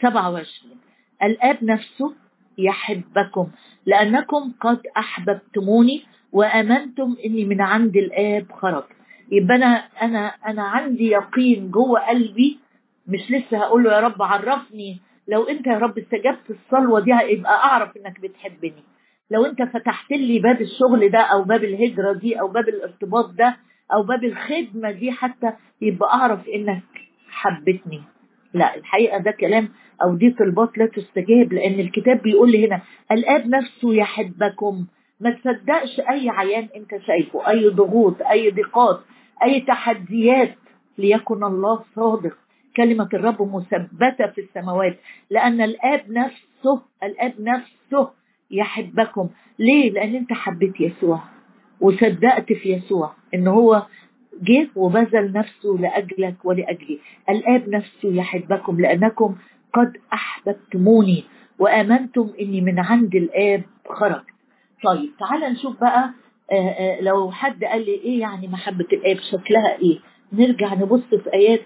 27 0.02 0.76
الآب 1.22 1.64
نفسه 1.64 2.14
يحبكم 2.58 3.48
لأنكم 3.86 4.52
قد 4.60 4.80
أحببتموني 4.96 6.02
وأمنتم 6.32 7.16
إني 7.24 7.44
من 7.44 7.60
عند 7.60 7.96
الآب 7.96 8.46
خرجت 8.52 8.86
يبقى 9.32 9.56
أنا 9.56 9.84
أنا 10.02 10.26
أنا 10.46 10.62
عندي 10.62 11.06
يقين 11.10 11.70
جوه 11.70 12.00
قلبي 12.08 12.58
مش 13.06 13.30
لسه 13.30 13.58
هقول 13.58 13.84
له 13.84 13.92
يا 13.92 14.00
رب 14.00 14.22
عرفني. 14.22 14.98
لو 15.28 15.42
أنت 15.44 15.66
يا 15.66 15.78
رب 15.78 15.98
استجبت 15.98 16.50
الصلوة 16.50 17.00
دي 17.00 17.10
يبقى 17.10 17.54
أعرف 17.64 17.96
إنك 17.96 18.20
بتحبني. 18.20 18.82
لو 19.30 19.44
أنت 19.44 19.62
فتحت 19.62 20.10
لي 20.10 20.38
باب 20.38 20.60
الشغل 20.60 21.08
ده 21.10 21.18
أو 21.18 21.42
باب 21.42 21.64
الهجرة 21.64 22.12
دي 22.12 22.40
أو 22.40 22.48
باب 22.48 22.68
الارتباط 22.68 23.30
ده 23.30 23.56
أو 23.92 24.02
باب 24.02 24.24
الخدمة 24.24 24.90
دي 24.90 25.12
حتى 25.12 25.52
يبقى 25.82 26.14
أعرف 26.14 26.48
إنك 26.48 26.82
حبتني. 27.30 28.02
لا 28.54 28.76
الحقيقة 28.76 29.18
ده 29.18 29.30
كلام 29.30 29.68
أو 30.02 30.14
دي 30.14 30.30
طلبات 30.30 30.78
لا 30.78 30.86
تستجاب 30.86 31.52
لأن 31.52 31.80
الكتاب 31.80 32.22
بيقول 32.22 32.50
لي 32.52 32.66
هنا 32.68 32.80
الآب 33.12 33.46
نفسه 33.46 33.94
يحبكم. 33.94 34.86
ما 35.20 35.30
تصدقش 35.30 36.00
أي 36.00 36.28
عيان 36.30 36.68
أنت 36.76 37.02
شايفه 37.06 37.48
أي 37.48 37.68
ضغوط 37.68 38.22
أي 38.30 38.50
ضيقات 38.50 39.00
أي 39.42 39.60
تحديات. 39.60 40.54
ليكن 40.98 41.44
الله 41.44 41.84
صادق. 41.96 42.36
كلمة 42.76 43.08
الرب 43.14 43.42
مثبتة 43.56 44.26
في 44.26 44.40
السماوات 44.40 44.98
لأن 45.30 45.60
الآب 45.60 46.00
نفسه 46.10 46.82
الآب 47.02 47.34
نفسه 47.40 48.10
يحبكم. 48.50 49.28
ليه؟ 49.58 49.90
لأن 49.90 50.14
أنت 50.14 50.32
حبيت 50.32 50.80
يسوع 50.80 51.20
وصدقت 51.80 52.52
في 52.52 52.72
يسوع 52.72 53.12
إن 53.34 53.48
هو 53.48 53.86
جه 54.42 54.68
وبذل 54.76 55.32
نفسه 55.32 55.76
لأجلك 55.80 56.44
ولأجلي. 56.44 56.98
الآب 57.30 57.68
نفسه 57.68 58.08
يحبكم 58.14 58.80
لأنكم 58.80 59.36
قد 59.74 59.92
أحببتموني 60.12 61.24
وآمنتم 61.58 62.30
إني 62.40 62.60
من 62.60 62.78
عند 62.78 63.14
الآب 63.14 63.62
خرج 63.88 64.22
طيب 64.84 65.10
تعال 65.18 65.40
نشوف 65.52 65.80
بقى 65.80 66.10
آآ 66.52 66.56
آآ 66.56 67.00
لو 67.00 67.30
حد 67.30 67.64
قال 67.64 67.84
لي 67.86 67.92
إيه 67.94 68.20
يعني 68.20 68.48
محبة 68.48 68.86
الآب 68.92 69.16
شكلها 69.32 69.78
إيه؟ 69.78 69.98
نرجع 70.32 70.74
نبص 70.74 71.02
في 71.14 71.34
آيات 71.34 71.60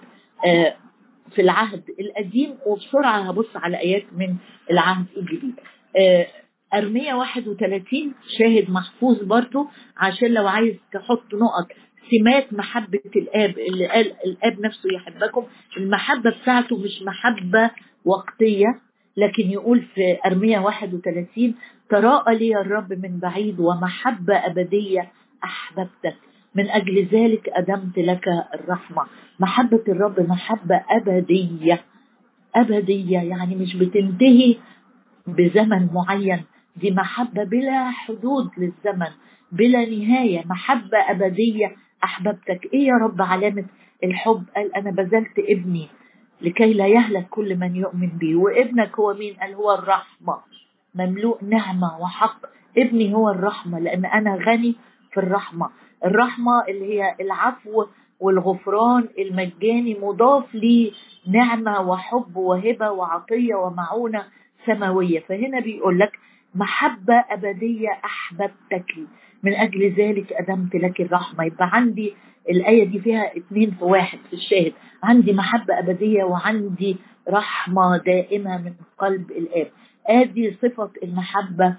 في 1.31 1.43
العهد 1.43 1.83
القديم 2.01 2.55
وبسرعة 2.67 3.19
هبص 3.29 3.57
على 3.57 3.77
آيات 3.79 4.05
من 4.17 4.37
العهد 4.71 5.07
الجديد. 5.17 5.55
أرمية 6.75 7.15
31 7.15 8.15
شاهد 8.39 8.71
محفوظ 8.71 9.23
برضو 9.23 9.67
عشان 9.97 10.29
لو 10.29 10.47
عايز 10.49 10.77
تحط 10.93 11.35
نقط 11.35 11.67
سمات 12.11 12.53
محبة 12.53 13.01
الآب 13.17 13.59
اللي 13.59 13.87
قال 13.87 14.13
الآب 14.27 14.61
نفسه 14.61 14.89
يحبكم. 14.95 15.45
المحبة 15.77 16.31
بتاعته 16.31 16.77
مش 16.79 17.03
محبة 17.03 17.71
وقتية 18.05 18.81
لكن 19.17 19.51
يقول 19.51 19.83
في 19.95 20.19
أرمية 20.27 20.59
31 20.59 21.55
تراءى 21.91 22.35
لي 22.39 22.61
الرب 22.61 22.93
من 22.93 23.19
بعيد 23.19 23.61
ومحبة 23.61 24.35
أبدية 24.37 25.13
أحببتك. 25.45 26.17
من 26.55 26.71
أجل 26.71 27.05
ذلك 27.13 27.49
أدمت 27.49 27.99
لك 27.99 28.25
الرحمة. 28.55 29.07
محبة 29.41 29.83
الرب 29.89 30.21
محبة 30.29 30.83
أبدية. 30.91 31.81
أبدية 32.55 33.19
يعني 33.19 33.57
مش 33.57 33.77
بتنتهي 33.77 34.57
بزمن 35.27 35.89
معين. 35.95 36.43
دي 36.77 36.91
محبة 36.91 37.45
بلا 37.45 37.91
حدود 37.91 38.51
للزمن 38.59 39.09
بلا 39.53 39.85
نهاية. 39.91 40.45
محبة 40.47 40.99
أبدية 41.11 41.77
أحببتك. 42.05 42.69
إيه 42.75 42.87
يا 42.87 42.95
رب 42.95 43.23
علامة 43.23 43.65
الحب؟ 44.05 44.45
قال 44.57 44.75
أنا 44.77 44.91
بذلت 44.91 45.39
ابني 45.39 45.89
لكي 46.41 46.73
لا 46.73 46.87
يهلك 46.87 47.27
كل 47.31 47.57
من 47.57 47.77
يؤمن 47.77 48.09
بي. 48.09 48.35
وابنك 48.35 48.99
هو 48.99 49.15
مين؟ 49.15 49.35
قال 49.35 49.55
هو 49.55 49.75
الرحمة. 49.75 50.37
مملوء 50.95 51.45
نعمة 51.45 51.99
وحق. 52.01 52.47
ابني 52.79 53.15
هو 53.15 53.31
الرحمة 53.31 53.79
لأن 53.79 54.05
أنا 54.05 54.35
غني 54.35 54.75
في 55.13 55.21
الرحمة. 55.21 55.71
الرحمة 56.05 56.65
اللي 56.69 56.95
هي 56.95 57.15
العفو 57.21 57.87
والغفران 58.21 59.09
المجاني 59.19 59.97
مضاف 60.03 60.55
لي 60.55 60.93
نعمة 61.27 61.81
وحب 61.91 62.37
وهبة 62.37 62.91
وعطية 62.91 63.55
ومعونة 63.55 64.25
سماوية. 64.67 65.21
فهنا 65.21 65.61
بيقول 65.61 65.99
لك 65.99 66.19
محبة 66.55 67.25
أبدية 67.31 67.89
أحببتك. 68.05 68.95
من 69.45 69.55
أجل 69.55 69.91
ذلك 69.93 70.33
أدمت 70.33 70.75
لك 70.75 71.01
الرحمة. 71.01 71.45
يبقى 71.45 71.71
عندي 71.73 72.15
الآية 72.51 72.85
دي 72.85 73.01
فيها 73.01 73.37
اتنين 73.37 73.71
في 73.71 73.85
واحد 73.85 74.19
في 74.31 74.37
الشاهد. 74.37 74.73
عندي 75.03 75.33
محبة 75.33 75.79
أبدية 75.79 76.25
وعندي 76.25 76.97
رحمة 77.29 77.97
دائمة 77.97 78.59
من 78.59 78.73
قلب 78.99 79.31
الآب. 79.31 79.67
آدي 80.07 80.57
صفة 80.63 80.91
المحبة 81.03 81.77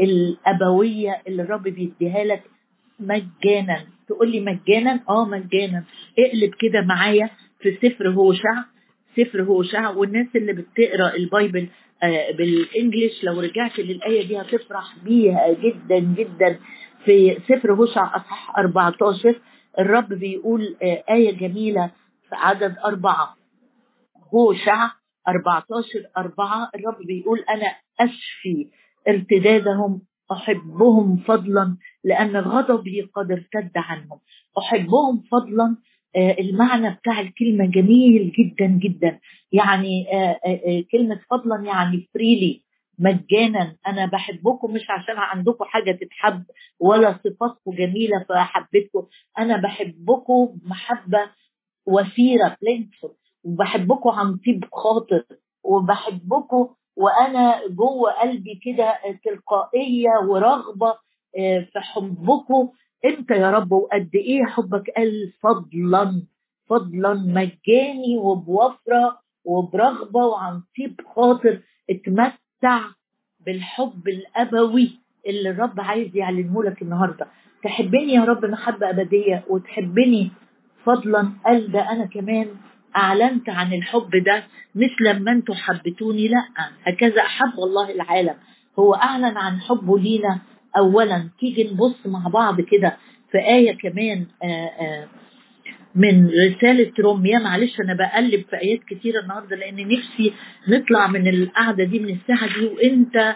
الأبوية 0.00 1.22
اللي 1.28 1.42
الرب 1.42 1.62
بيديها 1.62 2.24
لك 2.24 2.42
مجانا. 3.00 3.84
تقول 4.08 4.30
لي 4.32 4.40
مجانا؟ 4.40 5.00
آه 5.08 5.24
مجانا. 5.24 5.84
اقلب 6.18 6.54
كده 6.60 6.80
معايا 6.80 7.30
في 7.60 7.76
سفر 7.82 8.08
هوشع. 8.10 8.62
سفر 9.16 9.42
هوشع. 9.42 9.90
والناس 9.90 10.26
اللي 10.36 10.52
بتقرأ 10.52 11.14
البايبل 11.16 11.66
آه 12.02 12.30
بالانجلش 12.38 13.24
لو 13.24 13.40
رجعت 13.40 13.78
للآية 13.78 14.28
دي 14.28 14.40
هتفرح 14.40 14.96
بيها 15.04 15.52
جدا 15.52 15.98
جدا. 15.98 16.58
في 17.04 17.38
سفر 17.48 17.72
هوشع 17.72 18.16
أصحاح 18.16 18.58
14 18.58 19.40
الرب 19.78 20.08
بيقول 20.08 20.76
آه 20.82 21.04
آية 21.10 21.32
جميلة 21.38 21.86
في 22.28 22.34
عدد 22.34 22.76
أربعة. 22.84 23.36
هوشع 24.34 24.90
14 25.28 25.84
4 26.18 26.70
الرب 26.74 27.06
بيقول 27.06 27.38
أنا 27.38 27.66
أشفي 28.00 28.68
ارتدادهم 29.08 30.02
أحبهم 30.32 31.16
فضلا 31.16 31.76
لأن 32.04 32.36
غضبي 32.36 33.00
قد 33.14 33.30
ارتد 33.32 33.70
عنهم. 33.76 34.18
أحبهم 34.58 35.22
فضلا 35.32 35.76
آه، 36.16 36.36
المعنى 36.40 36.90
بتاع 36.94 37.20
الكلمة 37.20 37.66
جميل 37.66 38.32
جدا 38.38 38.66
جدا. 38.66 39.18
يعني 39.52 40.06
آه، 40.12 40.84
كلمة 40.92 41.20
فضلا 41.30 41.62
يعني 41.64 42.08
فريلي 42.14 42.61
مجانا 42.98 43.76
أنا 43.86 44.06
بحبكم 44.06 44.72
مش 44.74 44.90
عشان 44.90 45.16
عندكم 45.18 45.64
حاجة 45.64 45.92
تتحب 45.92 46.44
ولا 46.80 47.12
صفاتكم 47.24 47.70
جميلة 47.70 48.24
فاحبتكم 48.28 49.06
أنا 49.38 49.56
بحبكم 49.56 50.58
محبة 50.64 51.30
وفيره 51.86 52.56
بلينفول 52.62 53.14
وبحبكم 53.44 54.10
عن 54.10 54.36
طيب 54.36 54.64
خاطر. 54.72 55.24
وبحبكم 55.64 56.68
وأنا 56.96 57.66
جوه 57.68 58.10
قلبي 58.12 58.60
كده 58.64 58.94
تلقائية 59.24 60.10
ورغبة 60.28 60.88
آه، 61.38 61.60
في 61.72 61.80
حبكم. 61.80 62.68
أنت 63.04 63.30
يا 63.30 63.50
رب 63.50 63.72
وقد 63.72 64.10
إيه 64.14 64.44
حبك 64.44 64.90
قال 64.96 65.32
فضلا 65.42 66.22
فضلا 66.66 67.14
مجاني 67.14 68.18
وبوفرة 68.18 69.18
وبرغبة 69.44 70.26
وعن 70.26 70.62
طيب 70.78 71.00
خاطر. 71.16 71.62
اتمتع 71.90 72.36
بالحب 73.46 74.08
الأبوي 74.08 74.90
اللي 75.26 75.50
الرب 75.50 75.80
عايز 75.80 76.16
يعلنه 76.16 76.62
لك 76.62 76.82
النهارده. 76.82 77.26
تحبني 77.64 78.12
يا 78.12 78.24
رب 78.24 78.44
محبه 78.44 78.90
أبدية؟ 78.90 79.44
وتحبني 79.48 80.30
فضلا؟ 80.84 81.32
قال 81.46 81.72
ده 81.72 81.92
أنا 81.92 82.06
كمان 82.06 82.46
أعلنت 82.96 83.48
عن 83.48 83.72
الحب 83.72 84.10
ده 84.26 84.44
مش 84.74 84.90
لما 85.00 85.32
أنتوا 85.32 85.54
حبتوني 85.54 86.28
لأ 86.28 86.44
هكذا 86.84 87.22
أحب 87.22 87.52
الله 87.58 87.90
العالم. 87.90 88.34
هو 88.78 88.94
أعلن 88.94 89.36
عن 89.36 89.60
حبه 89.60 89.98
لينا 89.98 90.38
اولا. 90.76 91.28
تيجي 91.40 91.70
نبص 91.72 92.06
مع 92.06 92.28
بعض 92.28 92.60
كده 92.60 92.96
في 93.30 93.38
آية 93.38 93.76
كمان 93.78 94.26
آآ 94.42 94.66
آآ 94.80 95.08
من 95.94 96.30
رسالة 96.48 96.92
روميا. 97.00 97.38
معلش 97.38 97.80
أنا 97.80 97.94
بقلب 97.94 98.44
في 98.50 98.56
آيات 98.56 98.80
كتيرة 98.84 99.20
النهاردة 99.20 99.56
لأن 99.56 99.88
نفسي 99.88 100.32
نطلع 100.68 101.06
من 101.06 101.28
القعدة 101.28 101.84
دي 101.84 101.98
من 101.98 102.08
الساعة 102.16 102.58
دي 102.60 102.66
وأنت 102.66 103.34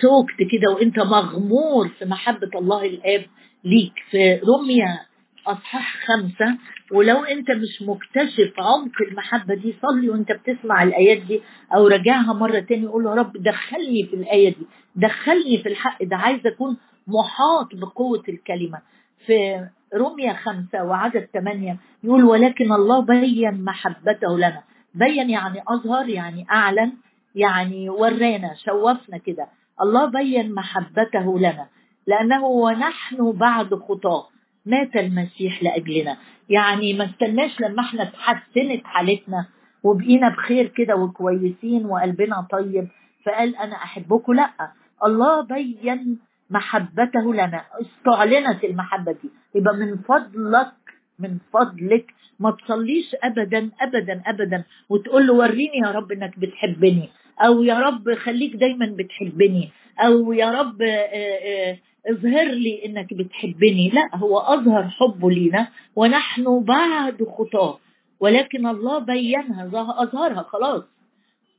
شوكت 0.00 0.36
كده 0.52 0.70
وأنت 0.74 0.98
مغمور 0.98 1.88
في 1.88 2.04
محبة 2.04 2.50
الله 2.54 2.84
الآب 2.84 3.24
ليك. 3.64 3.92
في 4.10 4.34
روميا 4.44 5.00
أصحاح 5.46 5.96
خمسة 6.06 6.58
ولو 6.92 7.16
أنت 7.24 7.50
مش 7.50 7.82
مكتشف 7.82 8.52
عمق 8.58 8.92
المحبة 9.10 9.54
دي 9.54 9.74
صلي 9.82 10.08
وأنت 10.10 10.32
بتسمع 10.32 10.82
الآيات 10.82 11.22
دي 11.22 11.40
أو 11.74 11.86
راجعها 11.86 12.32
مرة 12.32 12.58
تاني 12.60 12.86
قول 12.86 13.04
يا 13.06 13.10
رب 13.10 13.32
دخلني 13.42 14.06
في 14.10 14.16
الآية 14.16 14.48
دي 14.48 14.66
دخلني 14.96 15.58
في 15.62 15.68
الحق 15.68 16.02
ده. 16.04 16.16
عايز 16.16 16.46
أكون 16.46 16.76
محاط 17.06 17.68
بقوة 17.74 18.22
الكلمة. 18.28 18.78
في 19.26 19.66
رمية 19.94 20.32
خمسة 20.32 20.84
وعدد 20.84 21.28
ثمانية 21.32 21.76
يقول 22.04 22.24
ولكن 22.24 22.72
الله 22.72 23.00
بين 23.02 23.64
محبته 23.64 24.38
لنا. 24.38 24.62
بين 24.94 25.30
يعني 25.30 25.62
أظهر 25.68 26.08
يعني 26.08 26.46
أعلن 26.50 26.92
يعني 27.34 27.90
ورانا 27.90 28.54
شوفنا 28.54 29.18
كده. 29.18 29.46
الله 29.82 30.06
بين 30.06 30.54
محبته 30.54 31.38
لنا. 31.38 31.66
لأنه 32.06 32.44
ونحن 32.44 33.32
بعد 33.32 33.74
خطاه. 33.74 34.26
مات 34.66 34.96
المسيح 34.96 35.62
لأجلنا. 35.62 36.16
يعني 36.48 36.94
ما 36.94 37.04
استناش 37.04 37.60
لما 37.60 37.80
إحنا 37.82 38.02
اتحسنت 38.02 38.84
حالتنا 38.84 39.46
وبقينا 39.84 40.28
بخير 40.28 40.66
كده 40.66 40.96
وكويسين 40.96 41.86
وقلبنا 41.86 42.46
طيب 42.50 42.88
فقال 43.26 43.56
أنا 43.56 43.74
أحبكم. 43.76 44.32
لأ 44.32 44.50
الله 45.04 45.40
بين 45.40 46.18
محبته 46.50 47.34
لنا 47.34 47.64
استعلنت 47.80 48.64
المحبة 48.64 49.12
دي. 49.12 49.30
يبقى 49.54 49.76
من 49.76 49.96
فضلك 49.96 50.72
من 51.18 51.38
فضلك 51.52 52.14
ما 52.38 52.50
تصليش 52.50 53.16
ابدا 53.22 53.70
ابدا 53.80 54.22
ابدا. 54.26 54.64
وتقول 54.88 55.26
له 55.26 55.34
وريني 55.34 55.78
يا 55.84 55.90
رب 55.90 56.12
إنك 56.12 56.38
بتحبني. 56.38 57.08
أو 57.40 57.62
يا 57.62 57.78
رب 57.80 58.14
خليك 58.14 58.56
دايما 58.56 58.86
بتحبني. 58.98 59.70
أو 60.00 60.32
يا 60.32 60.50
رب 60.50 60.82
اظهر 62.10 62.44
لي 62.44 62.86
إنك 62.86 63.14
بتحبني. 63.14 63.88
لا 63.88 64.16
هو 64.16 64.38
أظهر 64.38 64.88
حبه 64.88 65.30
لينا 65.30 65.68
ونحن 65.96 66.64
بعد 66.64 67.22
خطاه. 67.38 67.78
ولكن 68.20 68.66
الله 68.66 68.98
بينها 68.98 69.66
أظهرها 70.02 70.42
خلاص. 70.42 70.82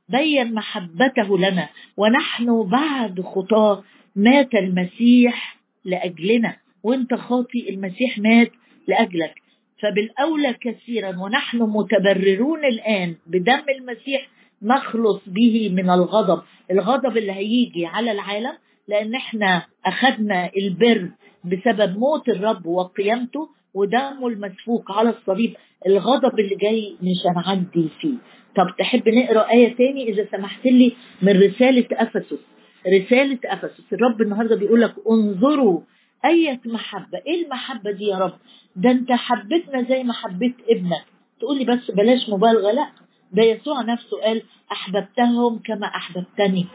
بين 0.10 0.54
محبته 0.54 1.38
لنا 1.38 1.70
ونحن 1.98 2.64
بعد 2.64 3.22
خطاه. 3.22 3.84
مات 4.16 4.56
المسيح 4.56 5.58
لأجلنا 5.86 6.56
وانت 6.84 7.14
خاطي 7.14 7.70
المسيح 7.70 8.20
مات 8.20 8.52
لأجلك. 8.88 9.34
فبالأولى 9.82 10.54
كثيرا 10.62 11.10
ونحن 11.20 11.58
متبررون 11.58 12.66
الآن 12.66 13.16
بدم 13.28 13.62
المسيح 13.80 14.28
نخلص 14.62 15.22
به 15.28 15.70
من 15.74 15.90
الغضب. 15.90 16.42
الغضب 16.72 17.18
اللي 17.18 17.32
هيجي 17.32 17.86
على 17.86 18.12
العالم 18.12 18.54
لأن 18.88 19.16
إحنا 19.16 19.66
أخذنا 19.86 20.50
البر 20.58 21.10
بسبب 21.46 21.98
موت 21.98 22.30
الرب 22.30 22.66
وقيامته 22.66 23.50
ودمه 23.74 24.28
المسفوك 24.28 24.92
على 24.92 25.10
الصليب. 25.10 25.54
الغضب 25.88 26.40
اللي 26.40 26.56
جاي 26.56 26.96
مش 27.02 27.26
هنعدي 27.26 27.90
فيه. 28.02 28.14
طب 28.56 28.68
تحب 28.80 29.10
نقرأ 29.10 29.52
آية 29.52 29.76
تاني 29.76 30.10
إذا 30.10 30.28
سمحت 30.32 30.66
لي 30.66 30.92
من 31.22 31.40
رسالة 31.44 31.86
أفسس؟ 31.92 32.40
رسالة 32.88 33.40
افسس 33.46 33.94
الرب 33.94 34.22
النهارده 34.22 34.56
بيقول 34.56 34.82
لك 34.82 34.94
انظروا 35.10 35.82
أية 36.26 36.62
محبة؟ 36.66 37.18
إيه 37.28 37.46
المحبة 37.46 37.92
دي 37.92 38.06
يا 38.06 38.18
رب؟ 38.18 38.34
ده 38.76 38.92
أنت 38.92 39.12
حبيتنا 39.12 39.82
زي 39.90 40.04
ما 40.04 40.14
حبيت 40.14 40.56
ابنك. 40.70 41.06
تقول 41.40 41.58
لي 41.58 41.66
بس 41.66 41.92
بلاش 41.92 42.30
مبالغة 42.30 42.72
لا. 42.72 42.90
ده 43.32 43.44
يسوع 43.44 43.82
نفسه 43.82 44.22
قال 44.22 44.42
أحببتهم 44.72 45.60
كما 45.66 45.88
أحببتني. 45.88 46.66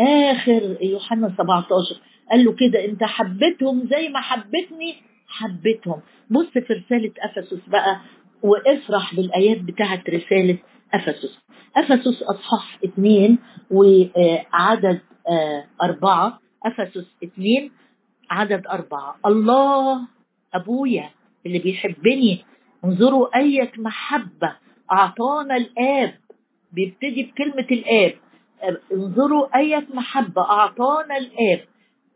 آخر 0.00 0.76
يوحنا 0.80 1.34
17 1.38 2.00
قال 2.30 2.44
له 2.44 2.52
كده 2.52 2.84
أنت 2.84 3.04
حبيتهم 3.04 3.86
زي 3.90 4.08
ما 4.08 4.20
حبيتني 4.20 4.94
حبيتهم. 5.28 6.00
بص 6.30 6.46
في 6.46 6.72
رسالة 6.72 7.12
أفسس 7.20 7.60
بقى 7.68 8.00
وافرح 8.42 9.14
بالآيات 9.14 9.58
بتاعت 9.60 10.10
رسالة 10.10 10.58
أفسس. 10.94 11.38
أفسس 11.76 12.22
أصحاح 12.22 12.78
اثنين 12.84 13.38
وعدد 13.70 15.00
أربعة. 15.82 16.40
أفسس 16.64 17.06
اثنين 17.24 17.70
عدد 18.30 18.66
أربعة. 18.66 19.16
الله 19.26 20.08
أبويا 20.54 21.10
اللي 21.46 21.58
بيحبني 21.58 22.44
انظروا 22.84 23.36
أية 23.36 23.72
محبة. 23.78 24.56
أعطانا 24.92 25.56
الآب. 25.56 26.14
بيبتدي 26.72 27.22
بكلمة 27.22 27.66
الآب. 27.70 28.14
انظروا 28.92 29.56
أية 29.56 29.86
محبة. 29.94 30.42
أعطانا 30.42 31.16
الآب. 31.16 31.60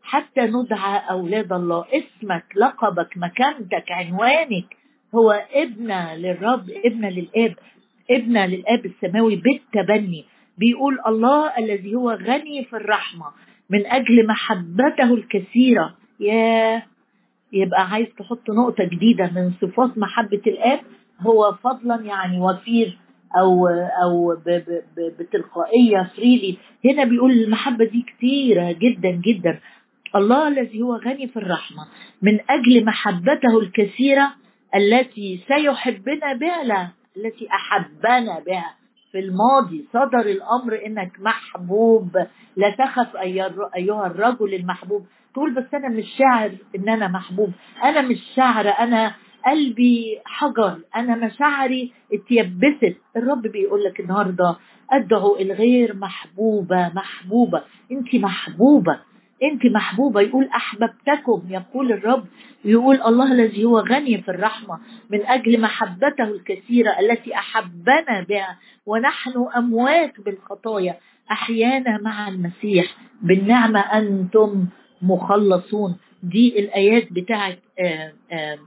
حتى 0.01 0.41
ندعى 0.41 1.09
أولاد 1.09 1.53
الله. 1.53 1.85
اسمك 1.93 2.45
لقبك 2.55 3.17
مكانتك 3.17 3.91
عنوانك. 3.91 4.77
هو 5.15 5.45
ابن 5.53 5.91
للرب 6.15 6.69
ابن 6.69 7.05
للآب. 7.05 7.55
ابن 8.11 8.37
للآب 8.37 8.85
السماوي 8.85 9.35
بالتبني. 9.35 10.25
بيقول 10.57 10.97
الله 11.07 11.57
الذي 11.57 11.95
هو 11.95 12.11
غني 12.11 12.65
في 12.65 12.75
الرحمة 12.75 13.25
من 13.69 13.85
أجل 13.85 14.27
محبته 14.27 15.13
الكثيرة. 15.13 15.95
يا 16.19 16.83
يبقى 17.53 17.89
عايز 17.89 18.07
تحط 18.19 18.49
نقطة 18.49 18.83
جديدة 18.83 19.31
من 19.35 19.51
صفات 19.61 19.97
محبة 19.97 20.41
الآب 20.47 20.79
هو 21.21 21.53
فضلا 21.63 22.01
يعني 22.05 22.39
وفير 22.39 22.97
أو 23.39 23.67
أو 24.03 24.37
بتلقائية 25.19 26.11
فريلي 26.15 26.57
هنا 26.85 27.03
بيقول 27.03 27.31
المحبة 27.31 27.85
دي 27.85 28.01
كتيرة 28.01 28.71
جدا 28.71 29.11
جدا. 29.11 29.59
الله 30.15 30.47
الذي 30.47 30.81
هو 30.81 30.95
غني 30.95 31.27
في 31.27 31.37
الرحمة 31.37 31.87
من 32.21 32.39
أجل 32.49 32.85
محبته 32.85 33.59
الكثيرة 33.59 34.33
التي 34.75 35.39
سيحبنا 35.47 36.33
بها 36.33 36.63
لا 36.63 36.87
التي 37.17 37.47
أحبنا 37.51 38.39
بها. 38.39 38.73
في 39.11 39.19
الماضي 39.19 39.85
صدر 39.93 40.19
الأمر 40.19 40.85
إنك 40.85 41.11
محبوب. 41.19 42.17
لا 42.55 42.69
تخف 42.69 43.15
أيها 43.75 44.07
الرجل 44.07 44.53
المحبوب. 44.53 45.05
تقول 45.33 45.53
بس 45.53 45.73
أنا 45.73 45.89
مش 45.89 46.05
شاعر 46.17 46.51
إن 46.75 46.89
أنا 46.89 47.07
محبوب. 47.07 47.51
أنا 47.83 48.01
مش 48.01 48.19
شاعرة. 48.35 48.69
أنا 48.69 49.13
قلبي 49.45 50.19
حجر. 50.25 50.79
أنا 50.95 51.15
مشاعري 51.15 51.91
اتيبست. 52.13 52.97
الرب 53.17 53.41
بيقول 53.41 53.83
لك 53.83 53.99
النهاردة 53.99 54.55
أدعو 54.91 55.37
الغير 55.37 55.95
محبوبة 55.95 56.91
محبوبة. 56.95 57.63
أنت 57.91 58.15
محبوبة. 58.15 58.99
انت 59.43 59.65
محبوبة 59.65 60.21
يقول 60.21 60.45
أحببتكم 60.55 61.41
يقول 61.49 61.91
الرب 61.91 62.25
يقول 62.65 63.01
الله 63.01 63.31
الذي 63.31 63.63
هو 63.65 63.79
غني 63.79 64.21
في 64.21 64.31
الرحمة 64.31 64.79
من 65.09 65.25
أجل 65.25 65.61
محبته 65.61 66.23
الكثيرة 66.23 66.99
التي 66.99 67.35
أحبنا 67.35 68.21
بها 68.29 68.57
ونحن 68.85 69.45
أموات 69.57 70.21
بالخطايا. 70.21 70.97
أحيانا 71.31 71.97
مع 72.01 72.27
المسيح 72.27 72.85
بالنعمة 73.21 73.79
أنتم 73.79 74.65
مخلصون. 75.01 75.97
دي 76.23 76.59
الآيات 76.59 77.13
بتاعت 77.13 77.59
آه، 77.79 78.13
آه، 78.31 78.57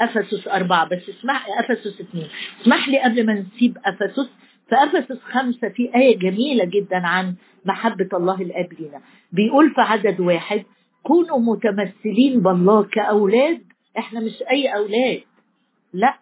أفسس 0.00 0.48
أربعة. 0.48 0.88
بس 0.88 1.08
اسمح 1.08 1.46
أفسس 1.58 2.00
اثنين. 2.00 2.28
اسمح 2.62 2.88
لي 2.88 2.98
قبل 3.02 3.26
ما 3.26 3.34
نسيب 3.34 3.78
أفسس 3.84 4.30
فافسس 4.72 5.22
خمسة 5.22 5.68
في 5.68 5.94
آية 5.94 6.18
جميلة 6.18 6.64
جدا 6.64 6.96
عن 7.06 7.34
محبة 7.64 8.08
الله 8.12 8.42
الآب 8.42 8.72
لنا. 8.80 9.00
بيقول 9.32 9.70
في 9.74 9.80
عدد 9.80 10.20
واحد 10.20 10.64
كونوا 11.02 11.38
متمثلين 11.38 12.40
بالله 12.40 12.82
كأولاد. 12.82 13.62
إحنا 13.98 14.20
مش 14.20 14.42
أي 14.50 14.68
أولاد. 14.74 15.22
لأ 15.92 16.18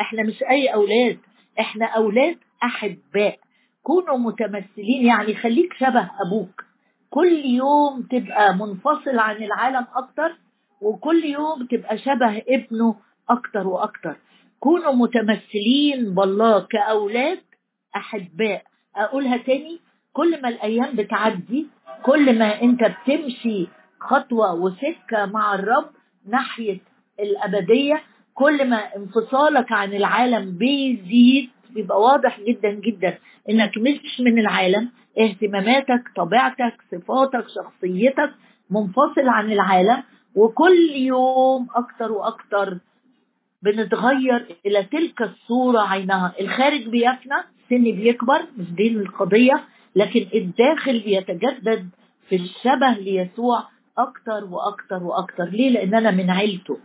إحنا 0.00 0.22
مش 0.22 0.42
أي 0.50 0.68
أولاد. 0.68 1.18
إحنا 1.60 1.86
أولاد 1.86 2.36
أحباء. 2.64 3.38
كونوا 3.82 4.18
متمثلين 4.18 5.06
يعني 5.06 5.34
خليك 5.34 5.72
شبه 5.74 6.10
أبوك. 6.26 6.64
كل 7.10 7.32
يوم 7.44 8.02
تبقى 8.10 8.54
منفصل 8.56 9.18
عن 9.18 9.36
العالم 9.36 9.86
أكتر 9.96 10.36
وكل 10.80 11.24
يوم 11.24 11.66
تبقى 11.70 11.98
شبه 11.98 12.42
ابنه 12.48 12.94
أكتر 13.30 13.66
وأكتر. 13.66 14.16
كونوا 14.60 14.92
متمثلين 14.92 16.14
بالله 16.14 16.60
كأولاد 16.70 17.38
أحباء. 17.96 18.62
أقولها 18.96 19.36
تاني 19.36 19.80
كل 20.12 20.42
ما 20.42 20.48
الأيام 20.48 20.96
بتعدي 20.96 21.66
كل 22.02 22.38
ما 22.38 22.62
أنت 22.62 22.80
بتمشي 22.84 23.66
خطوة 24.00 24.54
وسكة 24.54 25.26
مع 25.26 25.54
الرب 25.54 25.90
ناحية 26.28 26.78
الأبدية 27.20 28.02
كل 28.34 28.68
ما 28.70 28.96
انفصالك 28.96 29.72
عن 29.72 29.92
العالم 29.94 30.58
بيزيد 30.58 31.50
بيبقى 31.70 32.00
واضح 32.00 32.40
جدا 32.40 32.70
جدا 32.70 33.18
إنك 33.50 33.78
مش 33.78 34.20
من 34.20 34.38
العالم. 34.38 34.90
اهتماماتك 35.20 36.02
طبيعتك 36.16 36.74
صفاتك 36.92 37.44
شخصيتك 37.48 38.30
منفصل 38.70 39.28
عن 39.28 39.52
العالم 39.52 40.02
وكل 40.34 40.90
يوم 40.94 41.66
أكتر 41.74 42.12
وأكتر 42.12 42.78
بنتغير 43.62 44.56
إلى 44.66 44.82
تلك 44.84 45.22
الصورة 45.22 45.80
عينها. 45.80 46.32
الخارج 46.40 46.88
بيفنى 46.88 47.36
السن 47.72 47.84
بيكبر 47.84 48.42
مش 48.58 48.66
دي 48.70 48.88
القضية 48.88 49.64
لكن 49.96 50.26
الداخل 50.34 51.00
بيتجدد 51.00 51.88
في 52.28 52.36
الشبه 52.36 52.90
ليسوع 52.90 53.64
أكتر 53.98 54.44
وأكتر 54.44 55.02
وأكتر. 55.02 55.44
ليه؟ 55.44 55.70
لأن 55.70 55.94
أنا 55.94 56.10
من 56.10 56.30
عيلته. 56.30 56.78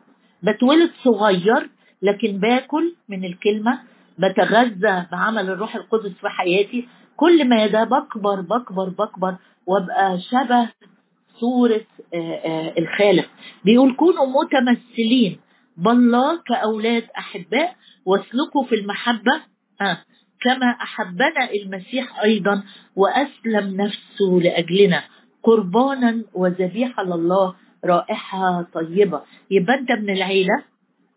بتولد 0.44 0.92
صغير 1.04 1.70
لكن 2.02 2.38
باكل 2.40 2.96
من 3.10 3.26
الكلمة 3.26 3.80
بتغذى 4.20 5.06
بعمل 5.12 5.50
الروح 5.50 5.76
القدس 5.76 6.12
في 6.22 6.30
حياتي. 6.30 6.88
كل 7.18 7.50
ما 7.50 7.68
ده 7.68 7.84
بكبر 7.84 8.42
بكبر 8.42 8.90
بكبر 8.90 9.36
وأبقى 9.66 10.20
شبه 10.20 10.70
صورة 11.40 11.86
الخالق. 12.78 13.30
بيقول 13.66 13.96
كونوا 13.96 14.26
متمثلين. 14.44 15.40
بالله 15.78 16.38
كأولاد 16.48 17.04
أحباء 17.18 17.76
واسلكوا 18.06 18.64
في 18.64 18.76
المحبة. 18.76 19.42
آه. 19.82 19.98
كما 20.42 20.66
أحبنا 20.82 21.52
المسيح 21.64 22.20
أيضا 22.24 22.64
وأسلم 22.96 23.82
نفسه 23.82 24.40
لأجلنا. 24.44 25.04
قربانا 25.44 26.24
وذبيحة 26.34 27.04
لله 27.04 27.56
رائحة 27.86 28.62
طيبة. 28.74 29.22
يبقى 29.52 29.76
أنت 29.76 29.92
من 29.92 30.10
العيلة؟ 30.10 30.64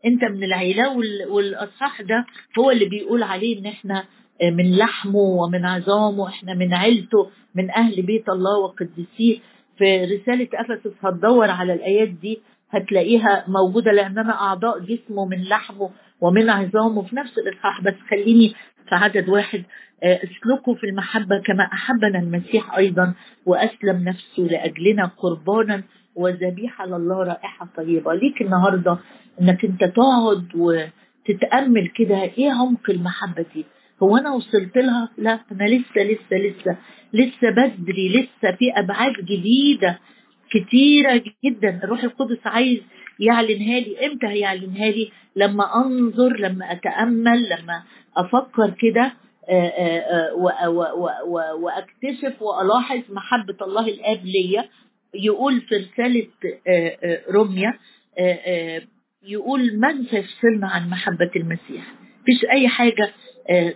أنت 0.06 0.24
من 0.24 0.44
العيلة 0.44 0.96
والأصحاح 1.30 2.02
ده 2.02 2.26
هو 2.58 2.70
اللي 2.70 2.84
بيقول 2.84 3.22
عليه 3.22 3.58
إن 3.58 3.66
إحنا 3.66 4.04
من 4.42 4.76
لحمه 4.76 5.18
ومن 5.20 5.64
عظامه 5.64 6.28
إحنا 6.28 6.54
من 6.54 6.74
عيلته 6.74 7.30
من 7.54 7.70
أهل 7.70 8.02
بيت 8.02 8.28
الله 8.28 8.58
وقدسيه 8.58 9.38
في 9.78 10.04
رسالة 10.04 10.48
أفسس 10.54 10.92
هتدور 11.04 11.50
على 11.50 11.72
الآيات 11.74 12.08
دي 12.08 12.40
هتلاقيها 12.70 13.44
موجودة 13.48 13.92
لأن 13.92 14.18
أنا 14.18 14.32
أعضاء 14.40 14.78
جسمه 14.78 15.24
من 15.26 15.44
لحمه 15.44 15.90
ومن 16.20 16.50
عظامه. 16.50 17.02
في 17.02 17.16
نفس 17.16 17.38
الإصحاح 17.38 17.80
بس 17.82 17.94
خليني 18.10 18.54
في 18.90 18.94
عدد 18.94 19.28
واحد 19.28 19.62
اسلكوا 20.02 20.74
في 20.74 20.84
المحبة 20.86 21.38
كما 21.38 21.64
أحبنا 21.64 22.18
المسيح 22.18 22.74
أيضا 22.76 23.14
وأسلم 23.46 24.04
نفسه 24.08 24.42
لأجلنا 24.42 25.04
قربانا 25.06 25.82
وذبيحة 26.14 26.86
لله 26.86 27.22
رائحة 27.22 27.68
طيبة. 27.76 28.14
ليك 28.14 28.42
النهاردة 28.42 28.98
إنك 29.40 29.64
أنت 29.64 29.84
تقعد 29.84 30.46
وتتأمل 30.54 31.88
كده 31.88 32.22
إيه 32.22 32.50
عمق 32.52 32.90
المحبة 32.90 33.44
دي؟ 33.54 33.64
هو 34.02 34.16
أنا 34.16 34.30
وصلت 34.32 34.76
لها؟ 34.78 35.08
لا 35.18 35.40
أنا 35.52 35.64
لسه 35.64 36.02
لسه 36.02 36.36
لسه 36.36 36.76
لسه 37.12 37.50
بدري 37.50 38.08
لسه 38.08 38.56
في 38.56 38.70
أبعاد 38.76 39.12
جديدة 39.12 39.98
كتيرة 40.50 41.22
جدا. 41.44 41.80
الروح 41.84 42.04
القدس 42.04 42.46
عايز 42.46 42.80
يعلنها 43.20 43.80
لي؟ 43.80 44.06
إمتى 44.06 44.26
هيعلنها 44.26 44.90
لي؟ 44.90 45.10
لما 45.36 45.76
أنظر 45.86 46.36
لما 46.36 46.72
أتأمل 46.72 47.48
لما 47.50 47.82
أفكر 48.16 48.70
كده 48.80 49.12
وأكتشف 51.60 52.42
وألاحظ 52.42 53.00
محبة 53.10 53.56
الله 53.62 53.88
الآب 53.88 54.24
ليا. 54.24 54.68
يقول 55.14 55.60
في 55.60 55.74
رسالة 55.76 56.26
روميا 57.30 57.74
يقول 59.22 59.78
من 59.78 60.04
سيفصلنا 60.04 60.68
عن 60.68 60.90
محبة 60.90 61.30
المسيح؟ 61.36 61.84
مفيش 62.22 62.44
أي 62.50 62.68
حاجة 62.68 63.12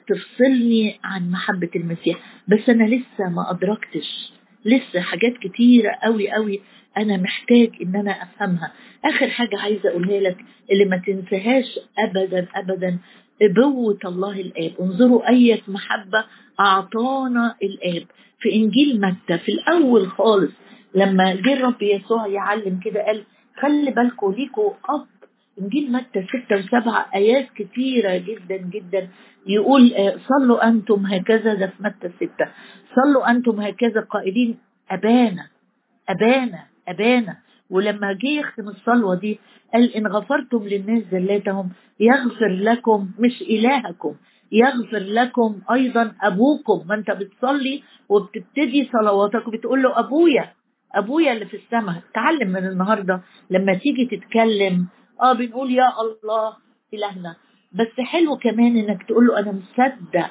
تفصلني 0.08 0.98
عن 1.04 1.30
محبة 1.30 1.70
المسيح. 1.76 2.18
بس 2.48 2.68
أنا 2.68 2.84
لسه 2.84 3.30
ما 3.36 3.50
أدركتش. 3.50 4.32
لسه 4.64 5.00
حاجات 5.00 5.32
كتيرة 5.42 5.90
قوي 6.02 6.30
قوي 6.30 6.60
أنا 6.98 7.16
محتاج 7.16 7.70
إن 7.82 7.96
أنا 7.96 8.10
أفهمها. 8.22 8.72
آخر 9.04 9.28
حاجة 9.28 9.58
عايزة 9.60 9.88
أقولها 9.90 10.20
لك 10.20 10.36
اللي 10.72 10.84
ما 10.84 10.96
تنساهاش 11.06 11.78
أبدا 11.98 12.46
أبدا 12.54 12.98
أبوة 13.42 13.98
الله 14.04 14.40
الآب. 14.40 14.72
انظروا 14.80 15.28
أية 15.28 15.60
محبة 15.68 16.24
أعطانا 16.60 17.56
الآب. 17.62 18.06
في 18.40 18.52
إنجيل 18.54 19.00
متى؟ 19.00 19.38
في 19.38 19.52
الأول 19.52 20.08
خالص. 20.08 20.52
لما 20.94 21.34
جه 21.34 21.52
الرب 21.52 21.82
يسوع 21.82 22.26
يعلم 22.26 22.80
كده 22.84 23.06
قال 23.06 23.24
خلي 23.60 23.90
بالكم 23.90 24.32
ليكوا 24.32 24.72
أب. 24.88 25.06
إنجيل 25.60 25.92
متى؟ 25.92 26.26
ستة 26.26 26.56
وسبعة. 26.56 27.06
آيات 27.14 27.48
كتيرة 27.56 28.16
جدا 28.16 28.56
جدا. 28.56 29.08
يقول 29.46 29.92
صلوا 30.28 30.68
أنتم 30.68 31.06
هكذا. 31.06 31.54
ده 31.54 31.66
في 31.66 31.82
متى 31.82 32.08
ستة. 32.16 32.48
صلوا 32.96 33.30
أنتم 33.30 33.60
هكذا 33.60 34.00
قائلين 34.00 34.58
أبانا 34.90 35.46
أبانا. 36.08 36.73
أبانا. 36.88 37.36
ولما 37.70 38.12
جه 38.12 38.26
يختم 38.28 38.68
الصلوة 38.68 39.14
دي 39.14 39.38
قال 39.74 39.94
إن 39.96 40.06
غفرتم 40.06 40.62
للناس 40.64 41.02
زلاتهم 41.12 41.70
يغفر 42.00 42.48
لكم 42.48 43.08
مش 43.18 43.42
إلهكم 43.42 44.14
يغفر 44.52 44.98
لكم 44.98 45.60
أيضا 45.72 46.12
أبوكم. 46.22 46.86
ما 46.88 46.94
أنت 46.94 47.10
بتصلي 47.10 47.82
وبتبتدي 48.08 48.88
صلواتك 48.92 49.48
وبتقول 49.48 49.82
له 49.82 49.98
أبويا 49.98 50.52
أبويا 50.94 51.32
اللي 51.32 51.46
في 51.46 51.56
السماء. 51.56 52.02
تعلم 52.14 52.48
من 52.48 52.66
النهاردة 52.66 53.20
لما 53.50 53.74
تيجي 53.74 54.06
تتكلم 54.06 54.86
آه 55.22 55.32
بنقول 55.32 55.70
يا 55.72 55.88
الله 56.00 56.56
إلهنا. 56.94 57.36
بس 57.72 58.00
حلو 58.00 58.36
كمان 58.36 58.76
إنك 58.76 59.02
تقول 59.02 59.26
له 59.26 59.38
أنا 59.38 59.52
مصدق 59.52 60.30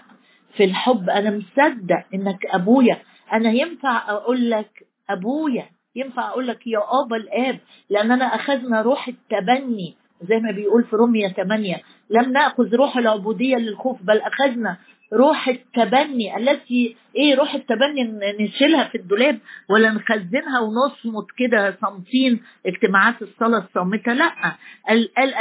في 0.58 0.64
الحب 0.64 1.10
أنا 1.10 1.30
مصدق 1.38 2.04
إنك 2.14 2.46
أبويا. 2.46 2.98
أنا 3.34 3.50
ينفع 3.50 4.10
أقول 4.12 4.50
لك 4.50 4.88
أبويا؟ 5.10 5.66
ينفع 5.96 6.30
أقول 6.30 6.48
لك 6.48 6.68
يا 6.68 6.80
ابا 7.02 7.16
الآب 7.18 7.60
لأن 7.90 8.12
أنا 8.12 8.26
أخذنا 8.26 8.82
روح 8.82 9.08
التبني 9.08 9.96
زي 10.30 10.40
ما 10.40 10.52
بيقول 10.52 10.84
في 10.84 10.96
رومية 10.96 11.28
8 11.28 11.82
لم 12.10 12.32
نأخذ 12.32 12.76
روح 12.76 12.98
العبودية 12.98 13.56
للخوف 13.56 14.02
بل 14.04 14.18
أخذنا 14.22 14.78
روح 15.14 15.48
التبني 15.48 16.38
التي 16.38 16.96
إيه 17.16 17.36
روح 17.36 17.54
التبني 17.56 18.04
نشيلها 18.40 18.84
في 18.84 18.96
الدولاب 18.96 19.40
ولا 19.70 19.90
نخزنها 19.90 20.60
ونصمت 20.60 21.26
كده 21.38 21.78
صامتين 21.82 22.42
اجتماعات 22.66 23.22
الصلاة 23.22 23.58
الصامتة 23.60 24.14
لأ 24.14 24.56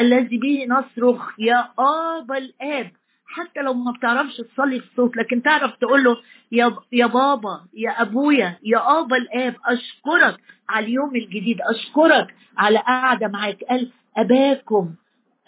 الذي 0.01 0.39
به 0.39 0.67
نصرخ 0.69 1.41
يا 1.41 1.69
ابا 1.79 2.39
الآب. 2.39 2.91
حتى 3.33 3.61
لو 3.63 3.75
ما 3.75 3.93
بتعرفش 3.93 4.37
تصلي 4.37 4.77
الصوت 4.77 5.17
لكن 5.17 5.43
تعرف 5.43 5.77
تقول 5.77 6.05
له 6.05 6.17
يا 6.53 6.77
يا 6.93 7.07
بابا 7.07 7.61
يا 7.75 7.91
أبويا 8.03 8.59
يا 8.63 9.01
آبا 9.01 9.17
الآب 9.17 9.55
أشكرك 9.67 10.41
على 10.69 10.87
اليوم 10.87 11.17
الجديد 11.17 11.59
أشكرك 11.61 12.35
على 12.59 12.79
قعدة 12.79 13.29
معاك. 13.29 13.65
قال 13.71 13.91
أباكم 14.17 14.95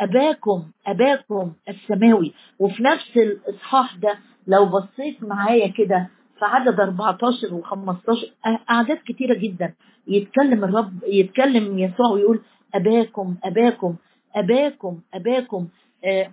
أباكم 0.00 0.62
أباكم 0.86 1.52
السماوي. 1.68 2.32
وفي 2.58 2.82
نفس 2.82 3.16
الإصحاح 3.16 3.96
ده 3.96 4.18
لو 4.46 4.66
بصيت 4.66 5.22
معايا 5.22 5.66
كده 5.66 6.08
في 6.38 6.44
عدد 6.44 6.80
14 6.80 7.60
و15 7.62 8.48
أعداد 8.70 8.98
كتيرة 9.06 9.34
جدا 9.34 9.74
يتكلم 10.06 10.64
الرب 10.64 10.92
يتكلم 11.06 11.78
يسوع 11.78 12.06
ويقول 12.12 12.40
أباكم 12.74 13.36
أباكم 13.44 13.94
أباكم 14.34 14.98
آه، 15.14 15.68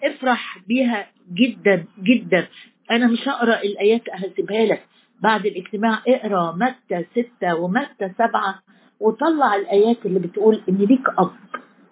افرح 0.04 0.58
بيها 0.68 1.08
جدا 1.34 1.86
جدا. 2.04 2.48
أنا 2.92 3.08
مش 3.08 3.28
هقرأ 3.28 3.62
الآيات 3.62 4.02
هسيبها 4.14 4.66
لك. 4.66 4.84
بعد 5.22 5.46
الاجتماع 5.46 6.00
اقرأ 6.08 6.52
متى 6.56 7.06
ستة 7.12 7.56
ومتى 7.56 8.10
سبعة 8.18 8.60
وطلع 9.00 9.56
الآيات 9.56 10.06
اللي 10.06 10.20
بتقول 10.20 10.62
إن 10.70 10.78
ليك 10.78 11.10
أب. 11.20 11.32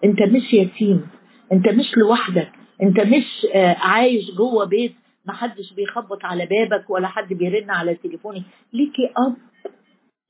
أنت 0.04 0.22
مش 0.22 0.52
يتيم. 0.54 1.06
أنت 1.52 1.68
مش 1.68 1.96
لوحدك. 1.96 2.52
أنت 2.82 3.00
مش 3.00 3.46
آه، 3.54 3.76
عايش 3.78 4.30
جوه 4.30 4.64
بيت. 4.64 4.94
محدش 5.26 5.72
بيخبط 5.72 6.24
على 6.24 6.46
بابك 6.46 6.90
ولا 6.90 7.08
حد 7.08 7.28
بيرن 7.32 7.70
على 7.70 7.94
تليفوني 7.94 8.42
ليكي 8.72 9.06
أب. 9.16 9.36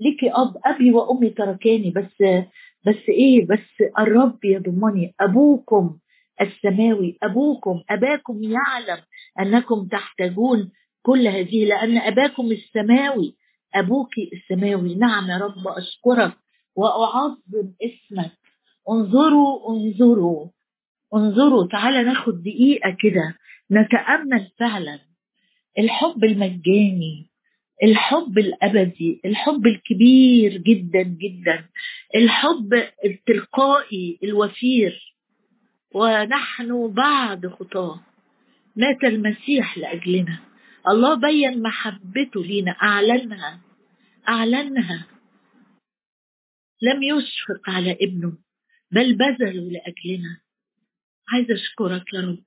ليكي 0.00 0.30
أب. 0.30 0.56
أبي 0.64 0.92
وأمي 0.92 1.30
تركاني. 1.30 1.90
بس 1.90 2.22
بس 2.86 3.08
إيه؟ 3.08 3.46
بس 3.46 3.82
الرب 3.98 4.44
يضمني. 4.44 5.14
أبوكم 5.20 5.96
السماوي. 6.40 7.18
أبوكم 7.22 7.82
أباكم 7.90 8.42
يعلم 8.42 9.02
أنكم 9.40 9.88
تحتاجون 9.88 10.70
كل 11.02 11.28
هذه 11.28 11.64
لأن 11.64 11.98
أباكم 11.98 12.52
السماوي. 12.52 13.36
أبوك 13.74 14.10
السماوي. 14.32 14.94
نعم 14.94 15.30
يا 15.30 15.38
رب 15.38 15.68
أشكرك 15.68 16.32
وأعظم 16.76 17.72
اسمك. 17.82 18.32
انظروا 18.90 19.70
انظروا 19.70 20.48
انظروا. 21.14 21.66
تعالى 21.66 22.02
ناخد 22.02 22.42
دقيقة 22.42 22.96
كده. 23.00 23.34
نتأمل 23.70 24.50
فعلا. 24.58 24.98
الحب 25.78 26.24
المجاني 26.24 27.30
الحب 27.82 28.38
الأبدي 28.38 29.20
الحب 29.24 29.66
الكبير 29.66 30.56
جدا 30.56 31.02
جدا. 31.02 31.68
الحب 32.14 32.74
التلقائي 33.04 34.18
الوفير. 34.24 35.09
ونحن 35.94 36.88
بعد 36.88 37.46
خطاه. 37.46 38.00
مات 38.76 39.04
المسيح 39.04 39.78
لأجلنا. 39.78 40.38
الله 40.88 41.14
بين 41.14 41.62
محبته 41.62 42.42
لينا 42.44 42.70
أعلنها. 42.70 43.60
أعلنها. 44.28 45.06
لم 46.82 47.02
يشفق 47.02 47.70
على 47.70 47.98
ابنه 48.00 48.32
بل 48.92 49.16
بذله 49.16 49.70
لأجلنا. 49.70 50.40
عايزه 51.32 51.54
أشكرك 51.54 52.14
يا 52.14 52.20
رب. 52.20 52.44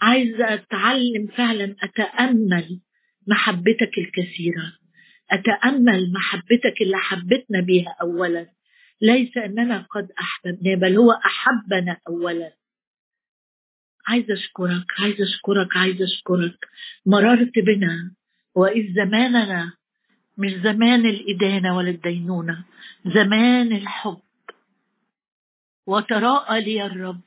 عايزه 0.00 0.54
أتعلم 0.54 1.26
فعلا 1.36 1.76
أتأمل 1.82 2.80
محبتك 3.26 3.98
الكثيرة. 3.98 4.72
أتأمل 5.30 6.12
محبتك 6.12 6.82
اللي 6.82 6.96
حبتنا 6.96 7.60
بيها 7.60 7.96
اولا. 8.00 8.46
ليس 9.00 9.36
أننا 9.36 9.86
قد 9.90 10.08
أحببنا 10.20 10.74
بل 10.74 10.96
هو 10.96 11.12
أحبنا 11.12 12.00
اولا. 12.08 12.61
عايزة 14.06 14.34
أشكرك 14.34 14.84
عايزة 14.98 15.24
أشكرك 15.24 15.76
عايزة 15.76 16.04
أشكرك. 16.04 16.68
مررت 17.06 17.58
بنا 17.58 18.14
وإذ 18.54 18.94
زماننا 18.94 19.72
مش 20.38 20.52
زمان 20.52 21.06
الإدانة 21.06 21.76
ولا 21.76 21.90
الدينونة 21.90 22.64
زمان 23.06 23.72
الحب. 23.72 24.20
وتراءى 25.86 26.60
لي 26.60 26.86
الرب. 26.86 27.20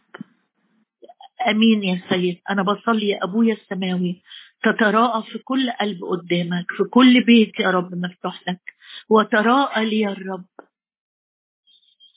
أمين 1.49 1.83
يا 1.83 2.01
سيد. 2.09 2.39
أنا 2.49 2.63
بصلي 2.63 3.07
يا 3.07 3.23
أبويا 3.23 3.53
السماوي. 3.53 4.21
تتراءى 4.63 5.23
في 5.31 5.37
كل 5.37 5.71
قلب 5.71 6.03
قدامك 6.03 6.65
في 6.77 6.83
كل 6.83 7.23
بيت 7.23 7.59
يا 7.59 7.71
رب 7.71 7.95
مفتوح 7.95 8.43
لك. 8.47 8.61
وتراءى 9.09 9.85
لي 9.85 10.07
الرب 10.07 10.45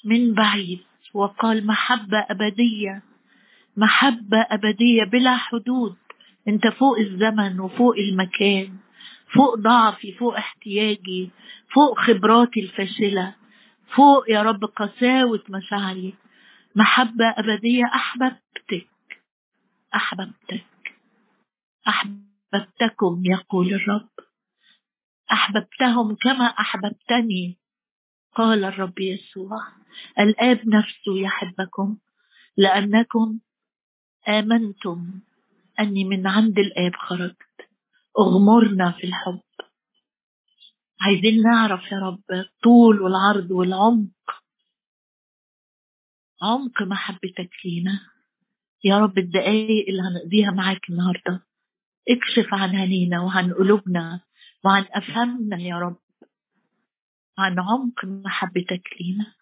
من 0.04 0.34
بعيد 0.34 0.80
وقال 1.14 1.66
محبة 1.66 2.26
أبدية. 2.30 3.02
محبة 3.78 4.46
أبدية 4.50 5.04
بلا 5.04 5.36
حدود. 5.36 5.96
أنت 6.48 6.66
فوق 6.66 6.98
الزمن 6.98 7.60
وفوق 7.60 7.94
المكان 7.96 8.76
فوق 9.34 9.54
ضعفي 9.58 10.12
فوق 10.12 10.36
احتياجي 10.36 11.30
فوق 11.74 11.98
خبراتي 11.98 12.60
الفاشلة 12.60 13.34
فوق 13.94 14.30
يا 14.30 14.42
رب 14.42 14.64
قساوة 14.64 15.42
مشاعري 15.48 16.14
محبة 16.76 17.24
أبدية 17.36 17.84
أحببتك 17.94 18.88
أحببتك 19.94 20.66
أحببتكم 21.88 23.22
يقول 23.24 23.74
الرب. 23.74 24.08
أحببتهم 25.32 26.14
كما 26.14 26.44
أحببتني 26.44 27.58
قال 28.34 28.64
الرب 28.64 28.98
يسوع. 28.98 29.58
الآب 30.18 30.68
نفسه 30.68 31.18
يحبكم 31.18 31.96
لأنكم 32.56 33.38
آمنتم 34.28 35.20
أني 35.80 36.04
من 36.04 36.26
عند 36.26 36.58
الآب 36.58 36.92
خرجت. 36.96 37.36
أغمرنا 38.18 38.92
في 38.92 39.04
الحب. 39.06 39.40
عايزين 41.00 41.42
نعرف 41.42 41.92
يا 41.92 41.98
رب 41.98 42.22
الطول 42.32 43.00
والعرض 43.02 43.50
والعمق. 43.50 44.08
عمق 46.42 46.82
محبتك 46.82 47.50
لينا. 47.64 48.00
يا 48.84 48.98
رب 48.98 49.18
الدقايق 49.18 49.88
اللي 49.88 50.02
هنقضيها 50.02 50.50
معاك 50.50 50.90
النهارده 50.90 51.46
اكشف 52.08 52.54
عن 52.54 52.76
عينينا 52.76 53.20
وعن 53.20 53.52
قلوبنا 53.54 54.20
وعن 54.64 54.84
أفهامنا 54.92 55.56
يا 55.62 55.76
رب. 55.78 55.98
عن 57.38 57.58
عمق 57.60 58.04
محبتك 58.04 58.82
لينا. 59.00 59.34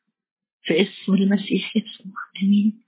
في 0.63 0.83
اسم 0.83 1.15
المسيح 1.15 1.77
يسوع. 1.77 2.13
آمين. 2.43 2.86